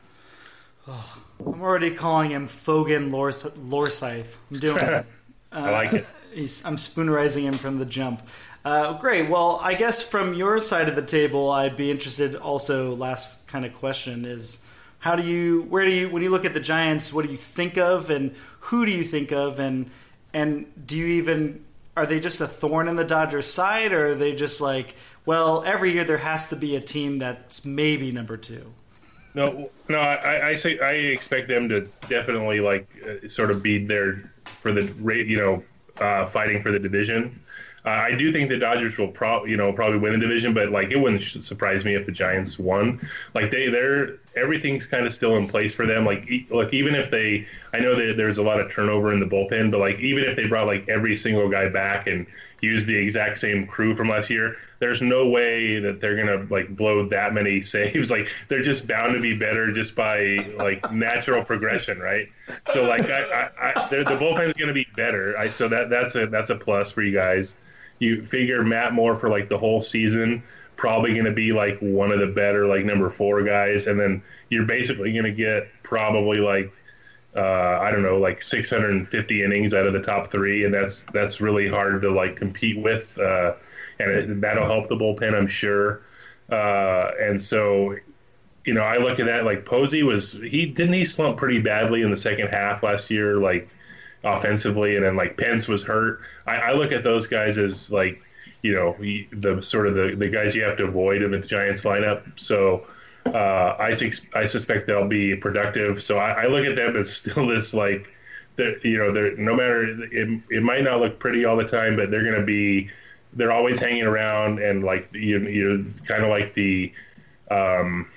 [0.88, 4.36] Oh, I'm already calling him Fogan Lorth- Lorsythe.
[4.52, 4.90] I'm doing it.
[4.90, 5.04] Uh,
[5.52, 6.08] I like it.
[6.34, 8.22] He's, I'm spoonerizing him from the jump.
[8.64, 9.30] Uh, great.
[9.30, 12.36] Well, I guess from your side of the table, I'd be interested.
[12.36, 14.68] Also, last kind of question is,
[15.00, 17.38] how do you, where do you, when you look at the Giants, what do you
[17.38, 19.90] think of, and who do you think of, and
[20.34, 21.64] and do you even
[21.96, 25.64] are they just a thorn in the Dodgers' side, or are they just like, well,
[25.66, 28.74] every year there has to be a team that's maybe number two?
[29.34, 33.84] No, no, I, I say I expect them to definitely like uh, sort of be
[33.86, 34.32] there
[34.62, 34.84] for the
[35.26, 35.64] you know
[36.00, 37.40] uh, fighting for the division.
[37.86, 40.70] Uh, I do think the Dodgers will probably, you know, probably win the division, but
[40.72, 43.00] like it wouldn't surprise me if the Giants won.
[43.36, 46.04] Like they, they're everything's kind of still in place for them.
[46.04, 49.20] Like, e- look, even if they, I know that there's a lot of turnover in
[49.20, 52.26] the bullpen, but like even if they brought like every single guy back and
[52.62, 56.76] used the exact same crew from last year, there's no way that they're gonna like
[56.76, 58.10] blow that many saves.
[58.10, 62.30] Like they're just bound to be better just by like natural progression, right?
[62.68, 65.38] So like I, I, I the bullpen is gonna be better.
[65.38, 67.56] I so that that's a that's a plus for you guys.
[68.00, 70.44] You figure Matt Moore for like the whole season
[70.78, 74.22] probably going to be like one of the better like number four guys, and then
[74.50, 76.72] you're basically going to get probably like
[77.36, 81.42] uh, I don't know like 650 innings out of the top three, and that's that's
[81.42, 83.54] really hard to like compete with, uh,
[84.00, 86.02] and it, that'll help the bullpen, I'm sure.
[86.50, 87.96] Uh, and so,
[88.66, 92.02] you know, I look at that like Posey was he didn't he slump pretty badly
[92.04, 93.68] in the second half last year, like
[94.26, 96.22] offensively, and then like Pence was hurt.
[96.46, 98.22] I, I look at those guys as like
[98.62, 98.96] you know
[99.32, 102.24] the sort of the, the guys you have to avoid in the Giants lineup.
[102.38, 102.88] So
[103.28, 103.94] uh, I
[104.34, 106.02] I suspect they'll be productive.
[106.04, 108.12] So I, I look at them as still this like
[108.58, 111.96] that you know they're no matter it, it might not look pretty all the time,
[111.96, 112.90] but they're going to be
[113.34, 116.92] they're always hanging around and like you you kind of like the
[117.52, 118.10] um,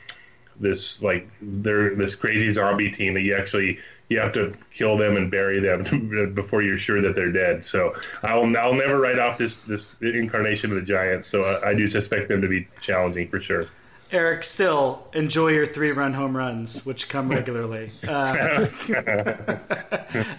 [0.60, 5.16] this like they're this crazy zombie team that you actually you have to kill them
[5.16, 7.64] and bury them before you're sure that they're dead.
[7.64, 11.28] So I'll I'll never write off this this incarnation of the Giants.
[11.28, 13.68] So I, I do suspect them to be challenging for sure.
[14.10, 17.90] Eric, still enjoy your three-run home runs, which come regularly.
[18.06, 18.66] Uh,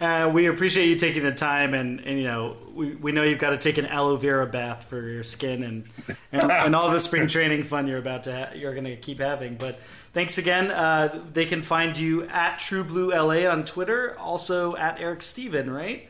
[0.02, 3.38] uh, we appreciate you taking the time, and, and you know we, we know you've
[3.38, 5.84] got to take an aloe vera bath for your skin and
[6.32, 9.20] and, and all the spring training fun you're about to ha- you're going to keep
[9.20, 9.56] having.
[9.56, 9.80] But
[10.14, 10.72] thanks again.
[10.72, 15.70] Uh, they can find you at True Blue LA on Twitter, also at Eric Stephen,
[15.70, 16.08] right?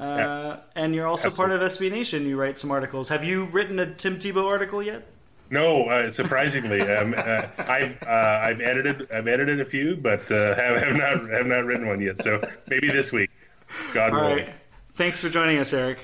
[0.00, 0.56] Uh, yeah.
[0.74, 1.58] And you're also Absolutely.
[1.58, 2.26] part of SB Nation.
[2.26, 3.08] You write some articles.
[3.08, 5.06] Have you written a Tim Tebow article yet?
[5.50, 10.54] No, uh, surprisingly, um, uh, I've uh, I've edited I've edited a few, but uh,
[10.56, 12.20] have, have not have not written one yet.
[12.22, 13.30] So maybe this week.
[13.92, 14.36] God willing.
[14.38, 14.54] Right.
[14.94, 15.98] Thanks for joining us, Eric.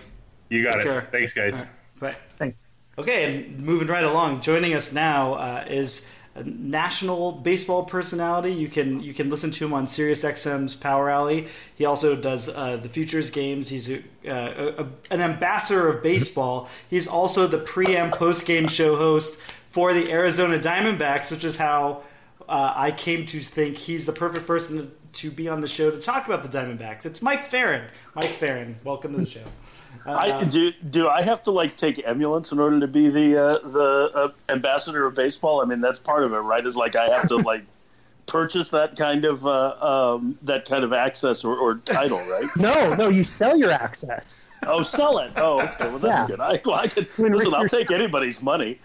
[0.48, 0.84] You got Take it.
[0.84, 1.00] Care.
[1.00, 1.66] Thanks, guys.
[2.00, 2.12] Right.
[2.12, 2.18] Bye.
[2.36, 2.64] Thanks.
[2.98, 8.52] Okay, and moving right along, joining us now uh, is a national baseball personality.
[8.52, 11.48] You can you can listen to him on SiriusXM's Power Alley.
[11.74, 13.68] He also does uh, the Futures games.
[13.68, 16.68] He's a, uh, a, an ambassador of baseball.
[16.88, 21.56] He's also the pre and post game show host for the Arizona Diamondbacks, which is
[21.56, 22.02] how
[22.48, 25.90] uh, I came to think he's the perfect person to, to, be on the show
[25.90, 27.04] to talk about the Diamondbacks.
[27.04, 27.84] It's Mike Ferrin.
[28.14, 29.44] Mike Ferrin, welcome to the show.
[30.06, 33.58] I, do do I have to like take emulants in order to be the uh,
[33.58, 35.60] the uh, ambassador of baseball?
[35.60, 36.64] I mean, that's part of it, right?
[36.64, 37.64] Is like I have to like
[38.26, 42.48] purchase that kind of uh, um, that kind of access or, or, title, right?
[42.56, 44.46] No, no, you sell your access.
[44.66, 45.32] Oh, sell it.
[45.36, 45.88] Oh, okay.
[45.88, 46.36] Well, that's yeah.
[46.36, 46.40] good.
[46.40, 47.54] I, well, I can, listen.
[47.54, 48.78] I'll take anybody's money.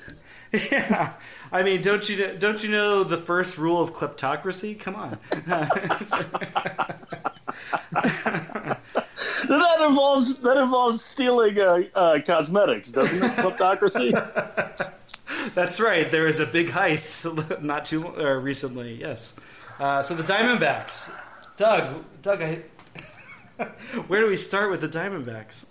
[0.72, 1.14] Yeah,
[1.52, 4.80] I mean, don't you don't you know the first rule of kleptocracy?
[4.80, 5.18] Come on.
[9.48, 13.32] that involves that involves stealing uh, uh, cosmetics, doesn't it?
[13.38, 14.12] Kleptocracy.
[15.56, 16.10] That's right.
[16.10, 18.96] There was a big heist not too uh, recently.
[18.96, 19.40] Yes.
[19.80, 21.14] Uh, so the Diamondbacks,
[21.58, 22.04] Doug.
[22.22, 22.64] Doug, I,
[24.08, 25.66] where do we start with the Diamondbacks?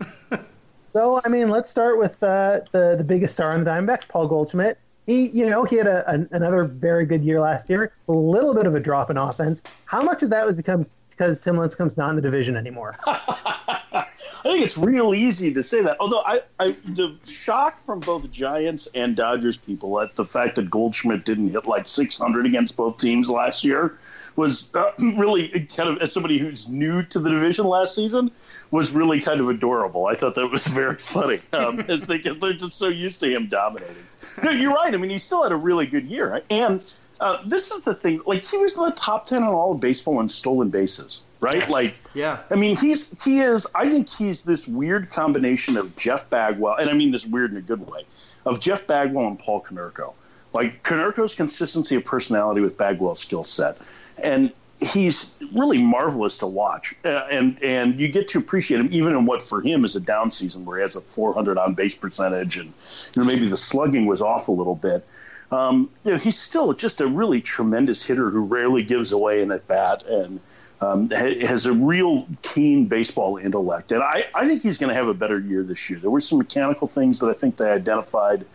[0.93, 4.29] so I mean, let's start with uh, the the biggest star on the Diamondbacks, Paul
[4.29, 4.79] Goldschmidt.
[5.07, 7.93] He, you know, he had a, a, another very good year last year.
[8.09, 9.63] A little bit of a drop in offense.
[9.85, 10.87] How much of that was become
[11.23, 12.97] because Tim Lincecum's not in the division anymore.
[13.07, 14.07] I
[14.43, 15.97] think it's real easy to say that.
[16.01, 20.69] Although I, I, the shock from both Giants and Dodgers people at the fact that
[20.69, 23.97] Goldschmidt didn't hit like 600 against both teams last year
[24.35, 28.33] was uh, really kind of as somebody who's new to the division last season
[28.73, 30.07] was really kind of adorable.
[30.07, 33.31] I thought that was very funny um, as they, because they're just so used to
[33.31, 33.95] him dominating.
[34.43, 34.93] No, you're right.
[34.93, 36.83] I mean, he still had a really good year, and
[37.21, 38.21] uh, this is the thing.
[38.27, 41.57] Like he was in the top ten on all of baseball in stolen bases, right?
[41.57, 41.71] Yes.
[41.71, 42.41] Like, yeah.
[42.51, 43.67] I mean, he's he is.
[43.75, 47.57] I think he's this weird combination of Jeff Bagwell, and I mean this weird in
[47.57, 48.05] a good way,
[48.47, 50.15] of Jeff Bagwell and Paul Konerko.
[50.53, 53.79] Like Konerko's consistency of personality with Bagwell's skill set,
[54.23, 59.13] and he's really marvelous to watch, uh, and and you get to appreciate him even
[59.13, 61.95] in what for him is a down season where he has a 400 on base
[61.95, 62.69] percentage, and
[63.15, 65.07] you know maybe the slugging was off a little bit.
[65.53, 69.53] Um, you know, he's still just a really tremendous hitter who rarely gives away an
[69.53, 70.41] at bat and
[70.81, 73.93] um, has a real keen baseball intellect.
[73.93, 75.99] And I, I think he's going to have a better year this year.
[75.99, 78.47] There were some mechanical things that I think they identified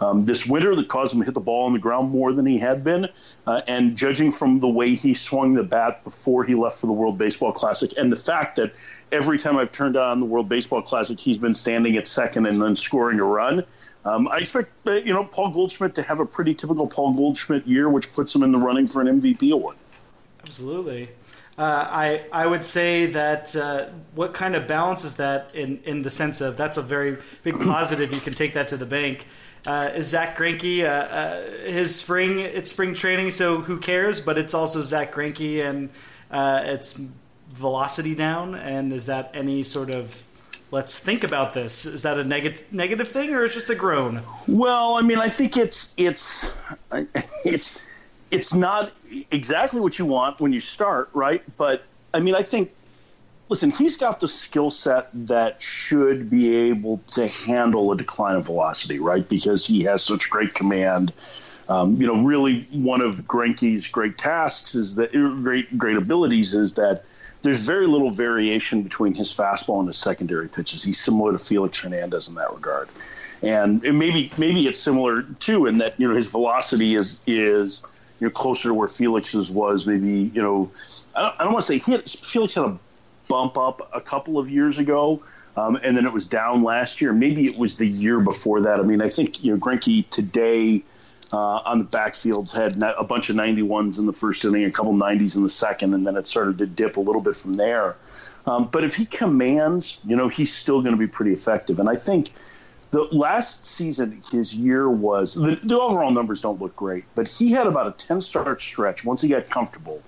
[0.00, 2.46] um, this winter that caused him to hit the ball on the ground more than
[2.46, 3.08] he had been.
[3.46, 6.92] Uh, and judging from the way he swung the bat before he left for the
[6.92, 8.72] World Baseball Classic, and the fact that
[9.10, 12.60] every time I've turned on the World Baseball Classic, he's been standing at second and
[12.60, 13.64] then scoring a run.
[14.04, 17.66] Um, I expect uh, you know Paul Goldschmidt to have a pretty typical Paul Goldschmidt
[17.66, 19.76] year, which puts him in the running for an MVP award.
[20.44, 21.10] Absolutely.
[21.58, 26.10] Uh, I I would say that uh, what kind of balances that in, in the
[26.10, 28.12] sense of that's a very big positive.
[28.12, 29.26] You can take that to the bank.
[29.66, 32.38] Uh, is Zack Greinke uh, uh, his spring?
[32.38, 34.20] It's spring training, so who cares?
[34.20, 35.90] But it's also Zack Greinke, and
[36.30, 37.00] uh, it's
[37.50, 38.54] velocity down.
[38.54, 40.24] And is that any sort of
[40.70, 41.86] let's think about this?
[41.86, 44.20] Is that a negative negative thing, or is just a groan?
[44.46, 46.50] Well, I mean, I think it's it's
[47.44, 47.78] it's
[48.30, 48.92] it's not
[49.30, 51.42] exactly what you want when you start, right?
[51.56, 52.72] But I mean, I think,
[53.48, 58.46] listen, he's got the skill set that should be able to handle a decline of
[58.46, 59.26] velocity, right?
[59.28, 61.12] Because he has such great command.
[61.68, 66.74] Um, you know, really, one of Greinke's great tasks is that great great abilities is
[66.74, 67.04] that
[67.42, 70.82] there's very little variation between his fastball and his secondary pitches.
[70.82, 72.88] He's similar to Felix Hernandez in that regard,
[73.42, 77.82] and maybe maybe it's similar too in that you know his velocity is is
[78.20, 79.86] you know, closer to where Felix's was.
[79.86, 80.70] Maybe you know,
[81.14, 82.08] I don't, I don't want to say hit.
[82.08, 82.78] Felix had a
[83.28, 85.22] bump up a couple of years ago,
[85.56, 87.12] um, and then it was down last year.
[87.12, 88.80] Maybe it was the year before that.
[88.80, 90.82] I mean, I think you know Greinke today.
[91.30, 94.94] Uh, on the backfields had a bunch of 91s in the first inning, a couple
[94.94, 97.96] 90s in the second, and then it started to dip a little bit from there.
[98.46, 101.80] Um, but if he commands, you know, he's still going to be pretty effective.
[101.80, 102.30] And I think
[102.92, 107.50] the last season, his year was the, the, overall numbers don't look great, but he
[107.50, 110.02] had about a 10 start stretch once he got comfortable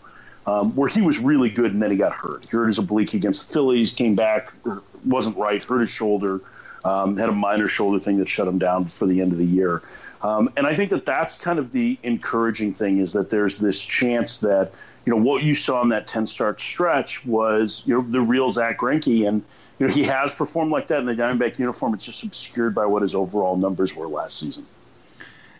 [0.46, 2.44] um, where he was really good and then he got hurt.
[2.44, 4.52] He hurt his oblique against the Phillies, came back,
[5.04, 6.40] wasn't right, hurt his shoulder,
[6.84, 9.44] um, had a minor shoulder thing that shut him down for the end of the
[9.44, 9.82] year.
[10.22, 13.82] Um, and I think that that's kind of the encouraging thing is that there's this
[13.82, 14.72] chance that,
[15.06, 18.50] you know, what you saw in that 10 start stretch was, you know, the real
[18.50, 19.26] Zack Greinke.
[19.26, 19.42] And,
[19.78, 21.94] you know, he has performed like that in the Diamondback uniform.
[21.94, 24.66] It's just obscured by what his overall numbers were last season.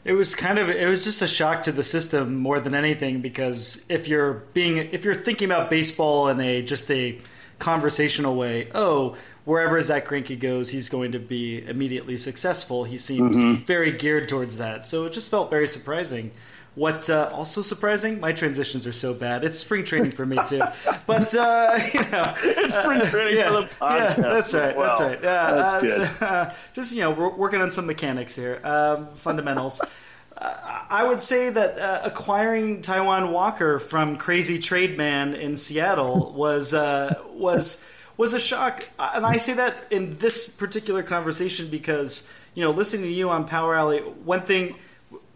[0.04, 3.20] It was kind of it was just a shock to the system more than anything
[3.20, 7.18] because if you're being if you're thinking about baseball in a just a
[7.58, 12.84] conversational way, oh, wherever Zack Greinke goes, he's going to be immediately successful.
[12.84, 13.62] He seems mm-hmm.
[13.64, 16.32] very geared towards that, so it just felt very surprising.
[16.76, 18.20] What uh, also surprising?
[18.20, 19.42] My transitions are so bad.
[19.42, 20.62] It's spring training for me too.
[21.06, 24.16] But uh, you know, it's spring training uh, yeah, for the podcast.
[24.16, 24.76] Yeah, that's right.
[24.76, 25.20] Well, that's right.
[25.20, 26.06] Yeah, that's uh, good.
[26.06, 29.80] So, just you know, we're working on some mechanics here, um, fundamentals.
[30.40, 36.32] Uh, I would say that uh, acquiring Taijuan Walker from Crazy Trade Man in Seattle
[36.32, 37.86] was uh, was
[38.20, 43.04] was a shock, and I say that in this particular conversation because you know, listening
[43.04, 44.76] to you on Power Alley, one thing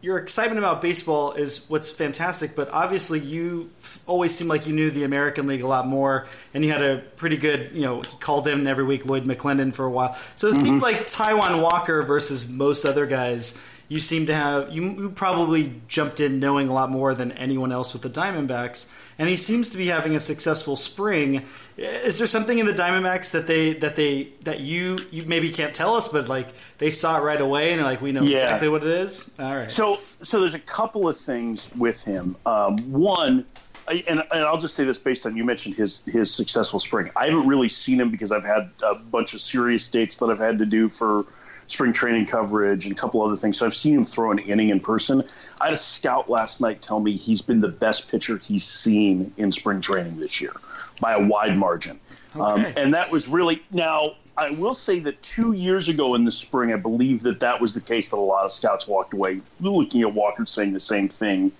[0.02, 3.70] your excitement about baseball is what's fantastic, but obviously you
[4.06, 6.98] always seemed like you knew the American League a lot more, and you had a
[7.16, 10.12] pretty good, you know, he called in every week, Lloyd McClendon for a while.
[10.36, 10.62] So it mm-hmm.
[10.62, 15.80] seems like Taijuan Walker versus most other guys, you seem to have, you, you probably
[15.88, 19.70] jumped in knowing a lot more than anyone else with the Diamondbacks and he seems
[19.70, 21.44] to be having a successful spring.
[21.76, 25.74] Is there something in the Diamondbacks that they that they that you you maybe can't
[25.74, 26.48] tell us, but like
[26.78, 28.42] they saw it right away and they're like, we know yeah.
[28.42, 29.30] exactly what it is.
[29.38, 29.70] All right.
[29.70, 32.36] So so there's a couple of things with him.
[32.46, 33.46] Um, one.
[33.86, 37.10] And, and I'll just say this based on you mentioned his his successful spring.
[37.16, 40.38] I haven't really seen him because I've had a bunch of serious dates that I've
[40.38, 41.26] had to do for
[41.66, 43.58] spring training coverage and a couple other things.
[43.58, 45.24] So I've seen him throw an inning in person.
[45.60, 49.32] I had a scout last night tell me he's been the best pitcher he's seen
[49.36, 50.52] in spring training this year
[51.00, 51.98] by a wide margin.
[52.34, 52.66] Um, okay.
[52.66, 54.16] Um, and that was really now.
[54.36, 57.72] I will say that two years ago in the spring, I believe that that was
[57.72, 61.08] the case that a lot of scouts walked away looking at Walker saying the same
[61.08, 61.52] thing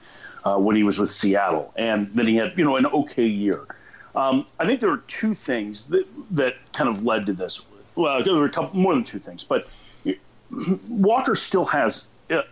[0.44, 3.64] uh, when he was with Seattle, and then he had you know an okay year.
[4.14, 7.64] Um, I think there are two things that that kind of led to this.
[7.96, 9.68] Well, there were a couple more than two things, but
[10.88, 12.04] Walker still has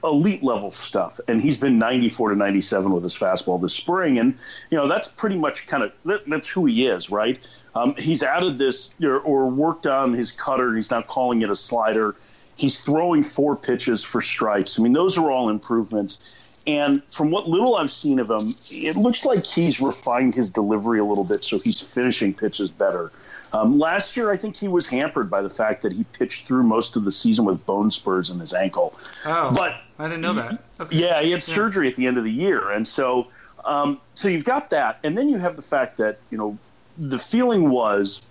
[0.05, 4.37] elite level stuff, and he's been 94 to 97 with his fastball this spring, and
[4.71, 7.39] you know that's pretty much kind of that, that's who he is, right?
[7.75, 10.75] Um, he's added this or, or worked on his cutter.
[10.75, 12.17] He's now calling it a slider.
[12.57, 14.79] He's throwing four pitches for strikes.
[14.79, 16.21] I mean, those are all improvements.
[16.67, 21.01] And from what little I've seen of him, it looks like he's refined his delivery
[21.01, 23.11] a little bit, so he's finishing pitches better.
[23.53, 26.63] Um, last year, I think he was hampered by the fact that he pitched through
[26.63, 28.99] most of the season with bone spurs in his ankle.
[29.27, 30.63] Oh, but I didn't know that.
[30.81, 30.97] Okay.
[30.97, 31.55] Yeah, he had yeah.
[31.55, 33.29] surgery at the end of the year, and so
[33.65, 36.59] um, so you've got that, and then you have the fact that you know
[36.99, 38.23] the feeling was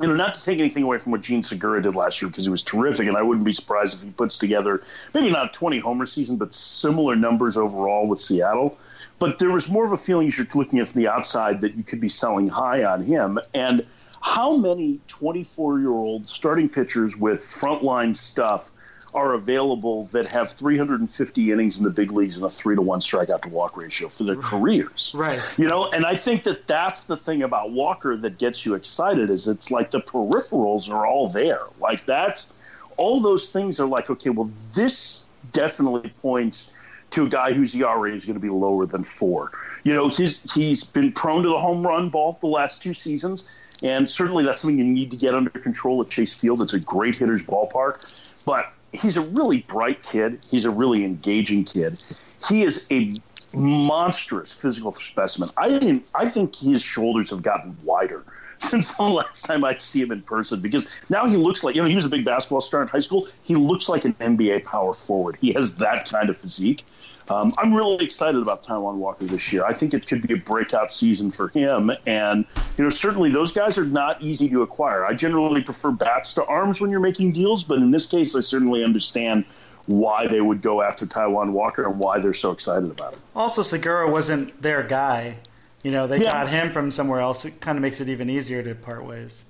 [0.00, 2.44] you know, not to take anything away from what Jean Segura did last year because
[2.44, 4.82] he was terrific, and I wouldn't be surprised if he puts together
[5.14, 8.76] maybe not a 20 homer season, but similar numbers overall with Seattle.
[9.20, 11.76] But there was more of a feeling as you're looking at from the outside that
[11.76, 13.38] you could be selling high on him.
[13.54, 13.86] And
[14.24, 18.72] how many 24 year old starting pitchers with frontline stuff
[19.12, 23.00] are available that have 350 innings in the big leagues and a three to one
[23.00, 25.12] strikeout to walk ratio for their careers.
[25.14, 25.42] Right.
[25.58, 29.28] You know, and I think that that's the thing about Walker that gets you excited
[29.28, 31.60] is it's like the peripherals are all there.
[31.78, 32.50] Like that's
[32.96, 35.22] all those things are like, okay, well, this
[35.52, 36.70] definitely points
[37.10, 39.52] to a guy whose ERA is going to be lower than four.
[39.82, 43.48] You know, he's he's been prone to the home run ball the last two seasons.
[43.82, 46.62] And certainly that's something you need to get under control at Chase Field.
[46.62, 48.22] It's a great hitter's ballpark.
[48.46, 50.38] But he's a really bright kid.
[50.50, 52.02] He's a really engaging kid.
[52.48, 53.12] He is a
[53.54, 55.48] monstrous physical specimen.
[55.56, 56.00] I.
[56.14, 58.24] I think his shoulders have gotten wider
[58.58, 61.82] since the last time I'd see him in person because now he looks like you
[61.82, 63.28] know he was a big basketball star in high school.
[63.42, 65.36] He looks like an NBA power forward.
[65.40, 66.84] He has that kind of physique.
[67.28, 69.64] Um, I'm really excited about Taijuan Walker this year.
[69.64, 72.44] I think it could be a breakout season for him, and
[72.76, 75.06] you know certainly those guys are not easy to acquire.
[75.06, 78.40] I generally prefer bats to arms when you're making deals, but in this case, I
[78.40, 79.44] certainly understand
[79.86, 83.20] why they would go after Taijuan Walker and why they're so excited about it.
[83.34, 85.36] Also, Segura wasn't their guy.
[85.82, 86.32] You know, they Yeah.
[86.32, 87.44] got him from somewhere else.
[87.44, 89.44] It kind of makes it even easier to part ways.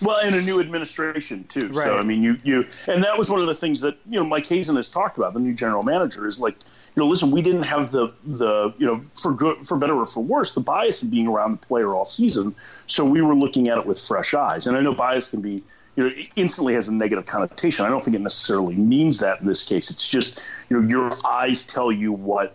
[0.00, 1.68] Well, and a new administration too.
[1.68, 1.84] Right.
[1.84, 4.24] So I mean, you you and that was one of the things that you know
[4.26, 5.32] Mike Hazen has talked about.
[5.34, 6.56] The new general manager is like,
[6.94, 10.06] you know, listen, we didn't have the the you know for good for better or
[10.06, 12.54] for worse the bias of being around the player all season.
[12.86, 14.66] So we were looking at it with fresh eyes.
[14.66, 15.62] And I know bias can be
[15.96, 17.84] you know instantly has a negative connotation.
[17.84, 19.90] I don't think it necessarily means that in this case.
[19.90, 20.40] It's just
[20.70, 22.54] you know your eyes tell you what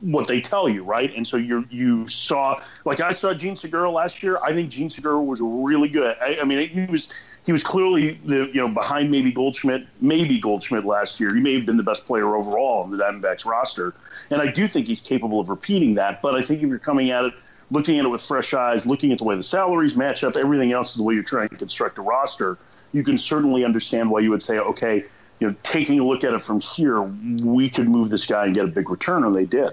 [0.00, 1.14] what they tell you, right?
[1.16, 4.38] And so you you saw like I saw Jean Segura last year.
[4.44, 6.16] I think Jean Segura was really good.
[6.20, 7.08] I, I mean, he was
[7.46, 11.34] he was clearly the you know behind maybe Goldschmidt, maybe Goldschmidt last year.
[11.34, 13.94] He may have been the best player overall on the Diamondbacks roster,
[14.30, 16.22] and I do think he's capable of repeating that.
[16.22, 17.34] But I think if you're coming at it.
[17.72, 20.72] Looking at it with fresh eyes, looking at the way the salaries match up, everything
[20.72, 22.58] else is the way you're trying to construct a roster.
[22.90, 25.04] You can certainly understand why you would say, okay,
[25.38, 28.54] you know, taking a look at it from here, we could move this guy and
[28.56, 29.70] get a big return, and they did.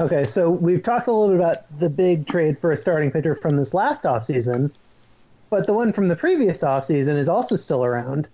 [0.00, 3.36] Okay, so we've talked a little bit about the big trade for a starting pitcher
[3.36, 4.74] from this last offseason,
[5.54, 8.26] but the one from the previous offseason is also still around.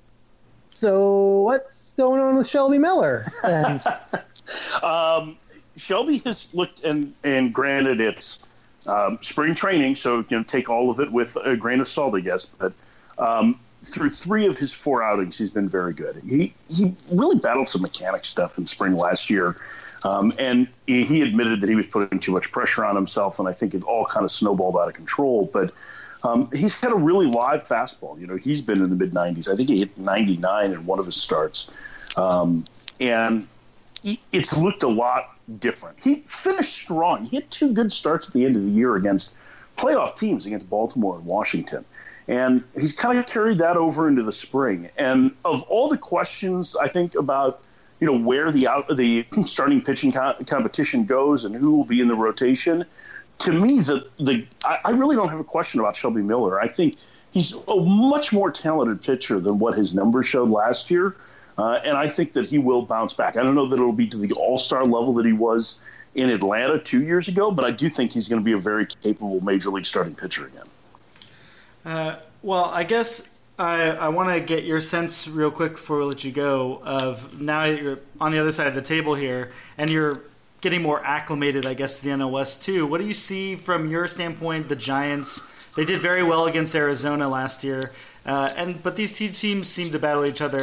[0.73, 3.27] So what's going on with Shelby Miller?
[3.45, 3.83] And
[4.83, 5.37] Um,
[5.77, 8.39] Shelby has looked, and and granted, it's
[8.87, 12.15] um, spring training, so you know, take all of it with a grain of salt,
[12.15, 12.47] I guess.
[12.47, 12.73] But
[13.19, 16.23] um, through three of his four outings, he's been very good.
[16.27, 19.57] He he really battled some mechanic stuff in spring last year.
[20.05, 23.47] Um, and he he admitted that he was putting too much pressure on himself, and
[23.47, 25.51] I think it all kind of snowballed out of control.
[25.53, 25.75] But
[26.23, 28.21] um, he's had a really live fastball.
[28.21, 29.51] You know, he's been in the mid 90s.
[29.51, 31.71] I think he hit 99 in one of his starts,
[32.17, 32.65] um,
[32.99, 33.47] and
[34.33, 35.99] it's looked a lot different.
[36.03, 37.25] He finished strong.
[37.25, 39.35] He had two good starts at the end of the year against
[39.77, 41.85] playoff teams against Baltimore and Washington.
[42.29, 44.91] And he's kind of carried that over into the spring.
[44.97, 47.63] And of all the questions, I think about
[47.99, 52.01] you know where the out the starting pitching co- competition goes and who will be
[52.01, 52.85] in the rotation.
[53.41, 56.61] To me, the the I, I really don't have a question about Shelby Miller.
[56.61, 56.97] I think
[57.31, 61.17] he's a much more talented pitcher than what his numbers showed last year,
[61.59, 63.37] uh, and I think that he will bounce back.
[63.37, 65.77] I don't know that it'll be to the All Star level that he was
[66.15, 68.87] in Atlanta two years ago, but I do think he's going to be a very
[68.87, 70.67] capable major league starting pitcher again.
[71.85, 76.05] Uh, well, I guess I, I want to get your sense real quick before we
[76.05, 79.53] let you go of now that you're on the other side of the table here
[79.79, 80.25] and you're
[80.61, 82.87] getting more acclimated, I guess, to the NOS too.
[82.87, 84.69] What do you see from your standpoint?
[84.69, 87.93] The Giants, they did very well against Arizona last year,
[88.27, 90.61] uh, and but these two teams seem to battle each other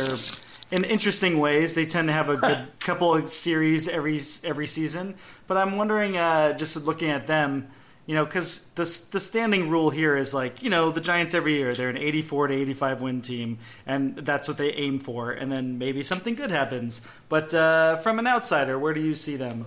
[0.71, 1.75] in interesting ways.
[1.75, 5.15] They tend to have a good couple of series every every season.
[5.47, 7.69] But I'm wondering, uh, just looking at them,
[8.05, 11.55] you know, because the the standing rule here is like, you know, the Giants every
[11.55, 15.31] year they're an 84 to 85 win team, and that's what they aim for.
[15.31, 17.07] And then maybe something good happens.
[17.29, 19.65] But uh, from an outsider, where do you see them?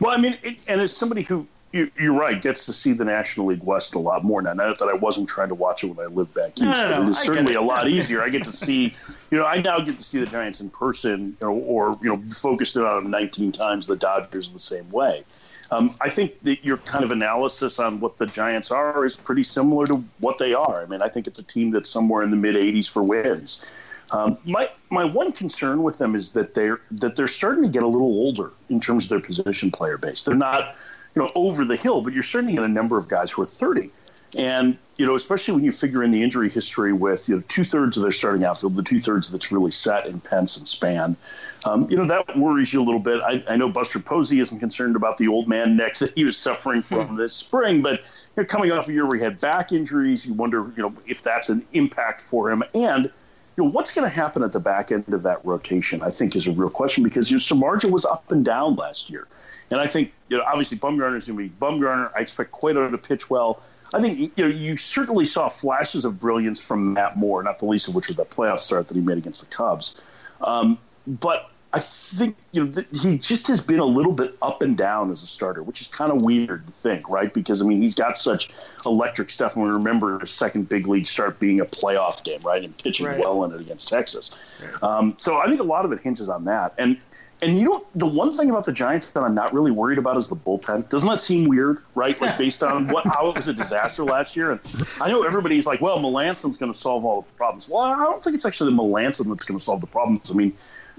[0.00, 3.04] Well, I mean, it, and as somebody who you, you're right gets to see the
[3.04, 4.54] National League West a lot more now.
[4.54, 6.98] Not that I wasn't trying to watch it when I lived back east, No, no,
[7.00, 7.56] but it is I certainly it.
[7.56, 8.22] a lot easier.
[8.22, 8.94] I get to see,
[9.30, 12.10] you know, I now get to see the Giants in person, you know, or you
[12.10, 13.86] know, focused in on them 19 times.
[13.86, 15.24] The Dodgers the same way.
[15.70, 19.42] Um, I think that your kind of analysis on what the Giants are is pretty
[19.42, 20.80] similar to what they are.
[20.80, 23.62] I mean, I think it's a team that's somewhere in the mid 80s for wins.
[24.10, 27.82] Um, my my one concern with them is that they're that they're starting to get
[27.82, 30.24] a little older in terms of their position player base.
[30.24, 30.76] They're not,
[31.14, 33.42] you know, over the hill, but you're starting to get a number of guys who
[33.42, 33.90] are 30.
[34.36, 37.64] And you know, especially when you figure in the injury history with you know two
[37.64, 41.16] thirds of their starting outfield, the two thirds that's really set in Pence and Span,
[41.64, 43.22] um, you know that worries you a little bit.
[43.22, 46.36] I, I, know Buster Posey isn't concerned about the old man neck that he was
[46.36, 49.72] suffering from this spring, but you know, coming off a year where he had back
[49.72, 53.10] injuries, you wonder you know if that's an impact for him and.
[53.58, 56.00] You know, what's going to happen at the back end of that rotation?
[56.00, 59.10] I think is a real question because you know, Samardzija was up and down last
[59.10, 59.26] year,
[59.72, 62.08] and I think you know obviously Bumgarner is going to be Bumgarner.
[62.16, 63.60] I expect Cueto to pitch well.
[63.92, 67.66] I think you know you certainly saw flashes of brilliance from Matt Moore, not the
[67.66, 70.00] least of which was that playoff start that he made against the Cubs.
[70.40, 70.78] Um,
[71.08, 74.76] but I think you know th- he just has been a little bit up and
[74.76, 77.32] down as a starter, which is kind of weird to think, right?
[77.32, 78.50] Because I mean he's got such
[78.86, 82.64] electric stuff, and we remember his second big league start being a playoff game, right,
[82.64, 83.18] and pitching right.
[83.18, 84.34] well in it against Texas.
[84.82, 86.98] Um, so I think a lot of it hinges on that, and
[87.40, 90.16] and you know, the one thing about the Giants that I'm not really worried about
[90.16, 90.88] is the bullpen.
[90.88, 92.20] Doesn't that seem weird, right?
[92.20, 94.52] Like based on what how it was a disaster last year.
[94.52, 94.60] And
[95.00, 97.68] I know everybody's like, well, Melancon's going to solve all the problems.
[97.68, 100.30] Well, I don't think it's actually Melancon that's going to solve the problems.
[100.30, 100.52] I mean,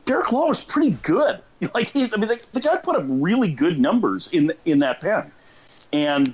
[0.05, 1.39] Derek Law was pretty good.
[1.73, 5.01] Like, he, I mean, the, the guy put up really good numbers in in that
[5.01, 5.29] pen,
[5.91, 6.33] and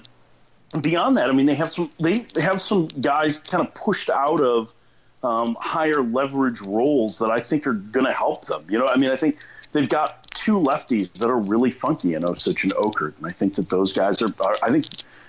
[0.82, 4.40] beyond that, I mean, they have some they, have some guys kind of pushed out
[4.40, 4.72] of
[5.24, 8.66] um, higher leverage roles that I think are going to help them.
[8.70, 9.40] You know, I mean, I think
[9.72, 13.56] they've got two lefties that are really funky in Osich and Okert, and I think
[13.56, 14.86] that those guys are, are I think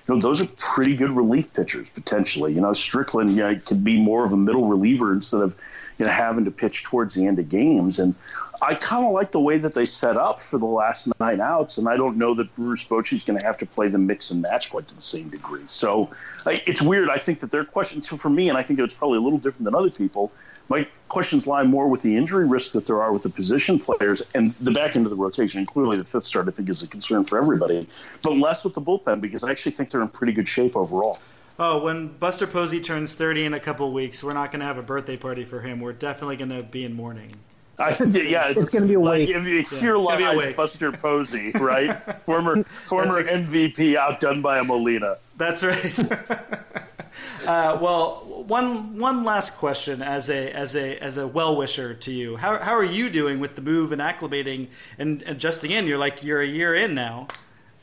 [0.08, 2.52] you know, those are pretty good relief pitchers potentially.
[2.52, 5.56] You know, Strickland, you know, could be more of a middle reliever instead of,
[5.98, 7.98] you know, having to pitch towards the end of games.
[7.98, 8.14] And
[8.62, 11.78] I kind of like the way that they set up for the last nine outs.
[11.78, 14.30] And I don't know that Bruce Bochy is going to have to play the mix
[14.30, 15.62] and match quite to the same degree.
[15.66, 16.10] So
[16.46, 17.08] it's weird.
[17.10, 19.38] I think that their question, to for me, and I think it's probably a little
[19.38, 20.32] different than other people,
[20.68, 24.20] my questions lie more with the injury risk that there are with the position players
[24.34, 25.58] and the back end of the rotation.
[25.58, 27.86] And clearly, the fifth start, I think, is a concern for everybody,
[28.22, 31.20] but less with the bullpen because I actually think they're in pretty good shape overall.
[31.58, 34.76] Oh, when Buster Posey turns 30 in a couple weeks, we're not going to have
[34.76, 35.80] a birthday party for him.
[35.80, 37.32] We're definitely going to be in mourning.
[37.78, 40.92] I, yeah, it's, it's going to be a like, if you hear yeah, lies, Buster
[40.92, 41.92] Posey, right?
[42.22, 45.18] former former ex- MVP outdone by a Molina.
[45.36, 45.98] That's right.
[47.46, 52.12] uh, well, one one last question as a as a as a well wisher to
[52.12, 52.36] you.
[52.36, 55.86] How how are you doing with the move and acclimating and adjusting in?
[55.86, 57.28] You're like you're a year in now.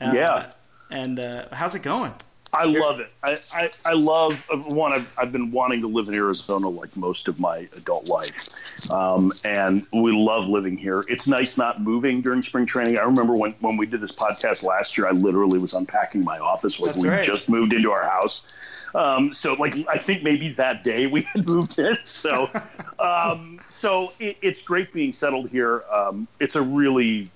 [0.00, 0.52] Uh, yeah.
[0.90, 2.14] And uh, how's it going?
[2.54, 3.10] I love it.
[3.22, 4.92] I, I, I love one.
[4.92, 9.32] I've, I've been wanting to live in Arizona like most of my adult life, um,
[9.44, 11.04] and we love living here.
[11.08, 12.98] It's nice not moving during spring training.
[12.98, 16.38] I remember when when we did this podcast last year, I literally was unpacking my
[16.38, 17.24] office like we right.
[17.24, 18.52] just moved into our house.
[18.94, 21.98] Um, so like I think maybe that day we had moved in.
[22.04, 22.48] So
[22.98, 25.82] um, so it, it's great being settled here.
[25.92, 27.30] Um, it's a really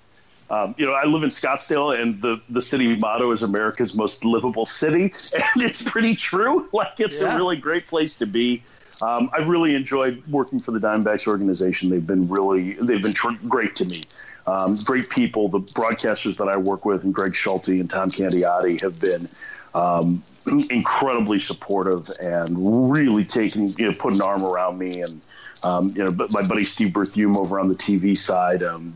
[0.50, 4.24] um, you know, I live in Scottsdale, and the, the city motto is America's most
[4.24, 5.02] livable city,
[5.54, 6.68] and it's pretty true.
[6.78, 7.34] Like, it's yeah.
[7.34, 8.62] a really great place to be.
[9.02, 11.88] Um, I've really enjoyed working for the Diamondbacks organization.
[11.88, 14.02] They've been really, they've been tr- great to me.
[14.46, 15.48] Um, great people.
[15.48, 19.28] The broadcasters that I work with, and Greg Schulte and Tom Candiotti, have been
[19.74, 20.22] um,
[20.70, 25.20] incredibly supportive and really taking, you know, put an arm around me and
[25.62, 28.94] um, you know, but my buddy Steve Berthiaume over on the TV side um,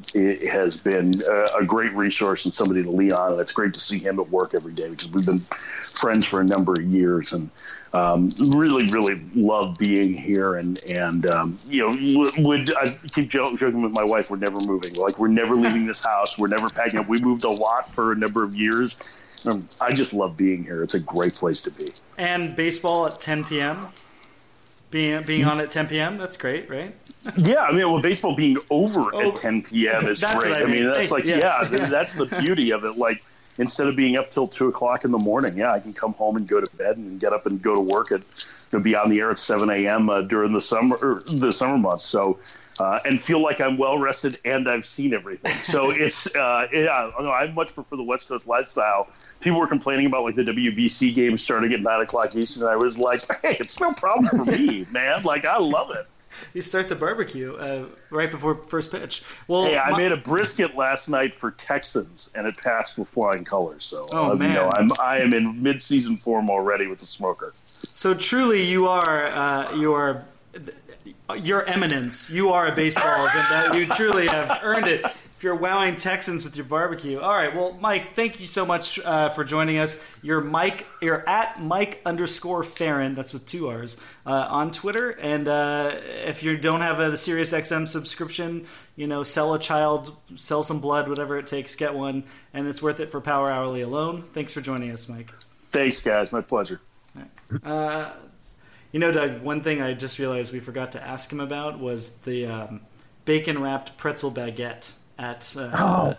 [0.49, 3.81] has been a, a, great resource and somebody to lean on, and it's great to
[3.81, 7.33] see him at work every day because we've been friends for a number of years
[7.33, 7.51] and
[7.95, 10.55] um, really, really love being here.
[10.55, 14.31] And and um, you know, would I keep joking with my wife?
[14.31, 14.95] We're never moving.
[14.95, 16.39] Like we're never leaving this house.
[16.39, 17.09] We're never packing up.
[17.09, 18.97] We moved a lot for a number of years.
[19.45, 20.85] Um, I just love being here.
[20.85, 21.89] It's a great place to be.
[22.17, 23.89] And baseball at 10 p.m
[24.93, 26.19] being being on at 10 p.m.
[26.19, 26.95] That's great, right?
[27.39, 30.07] yeah, I mean, well, baseball being over oh, at 10 p.m.
[30.07, 30.57] is great.
[30.57, 31.69] I mean, I mean that's like, yes.
[31.73, 32.97] yeah, that's the beauty of it.
[32.97, 33.25] Like,
[33.59, 36.37] instead of being up till two o'clock in the morning, yeah, I can come home
[36.37, 38.23] and go to bed and get up and go to work at,
[38.71, 40.09] to be on the air at 7 a.m.
[40.09, 42.05] Uh, during the summer the summer months.
[42.05, 42.39] So
[42.81, 45.53] uh, and feel like I'm well rested and I've seen everything.
[45.63, 49.09] So it's uh, yeah, I much prefer the West Coast lifestyle.
[49.41, 52.65] People were complaining about like the WBC game starting at nine o'clock Eastern.
[52.65, 55.23] I was like, hey, it's no problem for me, man.
[55.23, 56.07] Like I love it.
[56.55, 59.23] You start the barbecue uh, right before first pitch.
[59.49, 63.09] Well, hey, I my- made a brisket last night for Texans, and it passed with
[63.09, 63.85] flying colors.
[63.85, 64.49] So, oh, man.
[64.49, 67.55] you know, I'm I am in mid season form already with the smoker.
[67.65, 70.25] So truly, you are uh, you are
[71.41, 72.31] your eminence.
[72.31, 75.05] You are a baseballs, and that you truly have earned it.
[75.43, 77.53] If you're wowing Texans with your barbecue, all right.
[77.53, 80.01] Well, Mike, thank you so much uh, for joining us.
[80.23, 80.87] You're Mike.
[81.01, 83.17] You're at Mike underscore Ferrin.
[83.17, 85.11] That's with two R's uh, on Twitter.
[85.11, 90.17] And uh, if you don't have a Sirius XM subscription, you know, sell a child,
[90.37, 92.23] sell some blood, whatever it takes, get one,
[92.55, 94.23] and it's worth it for Power Alley alone.
[94.23, 95.33] Thanks for joining us, Mike.
[95.73, 96.31] Thanks, guys.
[96.31, 96.81] My pleasure.
[97.65, 98.13] Uh,
[98.93, 102.19] you know, Doug, one thing I just realized we forgot to ask him about was
[102.19, 102.81] the um,
[103.25, 106.17] bacon wrapped pretzel baguette at uh, Oh.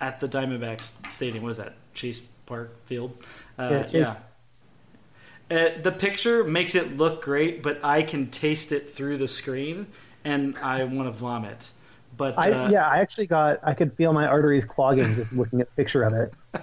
[0.00, 1.42] at the Diamondbacks Stadium.
[1.42, 1.74] What is that?
[1.94, 3.16] Chase Park Field.
[3.58, 4.16] Uh, Yeah,
[5.50, 5.56] yeah.
[5.56, 9.86] Uh, the picture makes it look great, but I can taste it through the screen,
[10.24, 11.70] and I want to vomit.
[12.16, 15.60] But I uh, yeah, I actually got I could feel my arteries clogging just looking
[15.60, 16.34] at the picture of it.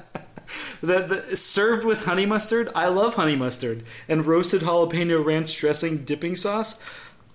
[0.82, 2.70] The, the served with honey mustard.
[2.74, 6.82] I love honey mustard and roasted jalapeno ranch dressing dipping sauce.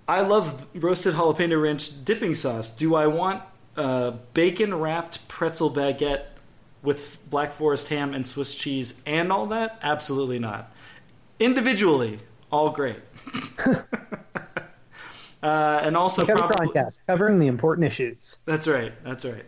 [0.05, 2.75] I love roasted jalapeno ranch dipping sauce.
[2.75, 3.41] Do I want
[3.77, 6.25] uh, bacon wrapped pretzel baguette
[6.81, 9.79] with black forest ham and Swiss cheese and all that?
[9.81, 10.71] Absolutely not.
[11.39, 12.19] Individually,
[12.51, 12.99] all great.
[15.43, 18.37] uh, and also probably Croncast covering the important issues.
[18.45, 18.93] that's right.
[19.03, 19.45] That's right.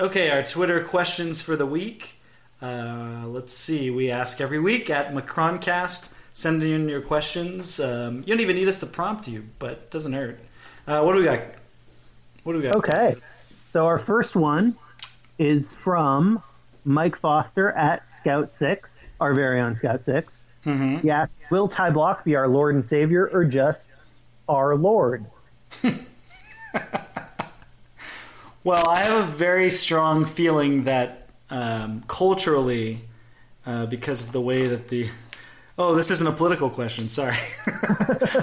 [0.00, 2.20] Okay, our Twitter questions for the week.
[2.60, 3.90] Uh, let's see.
[3.90, 6.16] We ask every week at Macroncast.
[6.32, 7.78] Send in your questions.
[7.78, 10.40] Um, you don't even need us to prompt you, but it doesn't hurt.
[10.86, 11.42] Uh, what do we got?
[12.42, 12.76] What do we got?
[12.76, 13.14] Okay,
[13.70, 14.76] so our first one
[15.38, 16.42] is from
[16.84, 20.98] Mike Foster at Scout Six, our very own Scout 6 Mm-hmm.
[20.98, 23.90] He asks, "Will Ty Blach be our Lord and Savior, or just
[24.48, 25.26] our Lord?"
[28.64, 33.00] Well, I have a very strong feeling that um, culturally,
[33.66, 35.08] uh, because of the way that the
[35.78, 37.08] oh, this isn't a political question.
[37.08, 37.36] Sorry,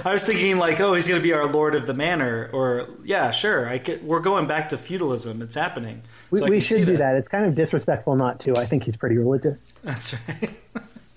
[0.04, 2.88] I was thinking like, oh, he's going to be our lord of the manor, or
[3.04, 3.68] yeah, sure.
[3.68, 5.42] I could, we're going back to feudalism.
[5.42, 6.02] It's happening.
[6.30, 7.16] We, So I we should do that.
[7.16, 8.56] It's kind of disrespectful not to.
[8.56, 9.74] I think he's pretty religious.
[9.82, 10.50] That's right.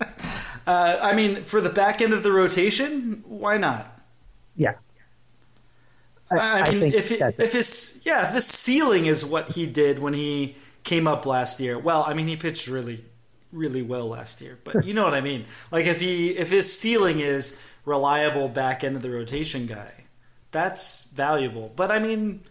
[0.66, 3.90] uh, I mean, for the back end of the rotation, why not?
[4.56, 4.74] Yeah,
[6.30, 9.24] I, I, I mean, think if it, that's if his yeah, if his ceiling is
[9.24, 13.04] what he did when he came up last year, well, I mean, he pitched really,
[13.54, 14.58] really well last year.
[14.62, 15.46] But you know what I mean?
[15.70, 19.92] Like if he if his ceiling is reliable back end of the rotation guy,
[20.50, 21.72] that's valuable.
[21.74, 22.42] But I mean,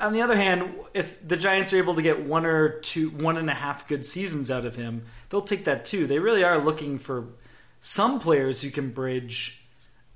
[0.00, 3.36] on the other hand, if the Giants are able to get one or two, one
[3.36, 6.06] and a half good seasons out of him, they'll take that too.
[6.06, 7.28] They really are looking for
[7.80, 9.66] some players who can bridge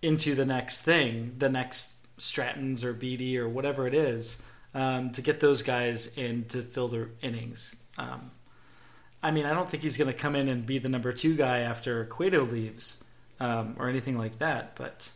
[0.03, 4.43] into the next thing, the next Strattons or Beede or whatever it is,
[4.75, 7.83] um, to get those guys in to fill their innings.
[7.99, 8.31] Um,
[9.27, 11.35] I mean, I don't think he's going to come in and be the number two
[11.37, 13.03] guy after Cueto leaves
[13.41, 14.77] um, or anything like that.
[14.77, 15.11] But,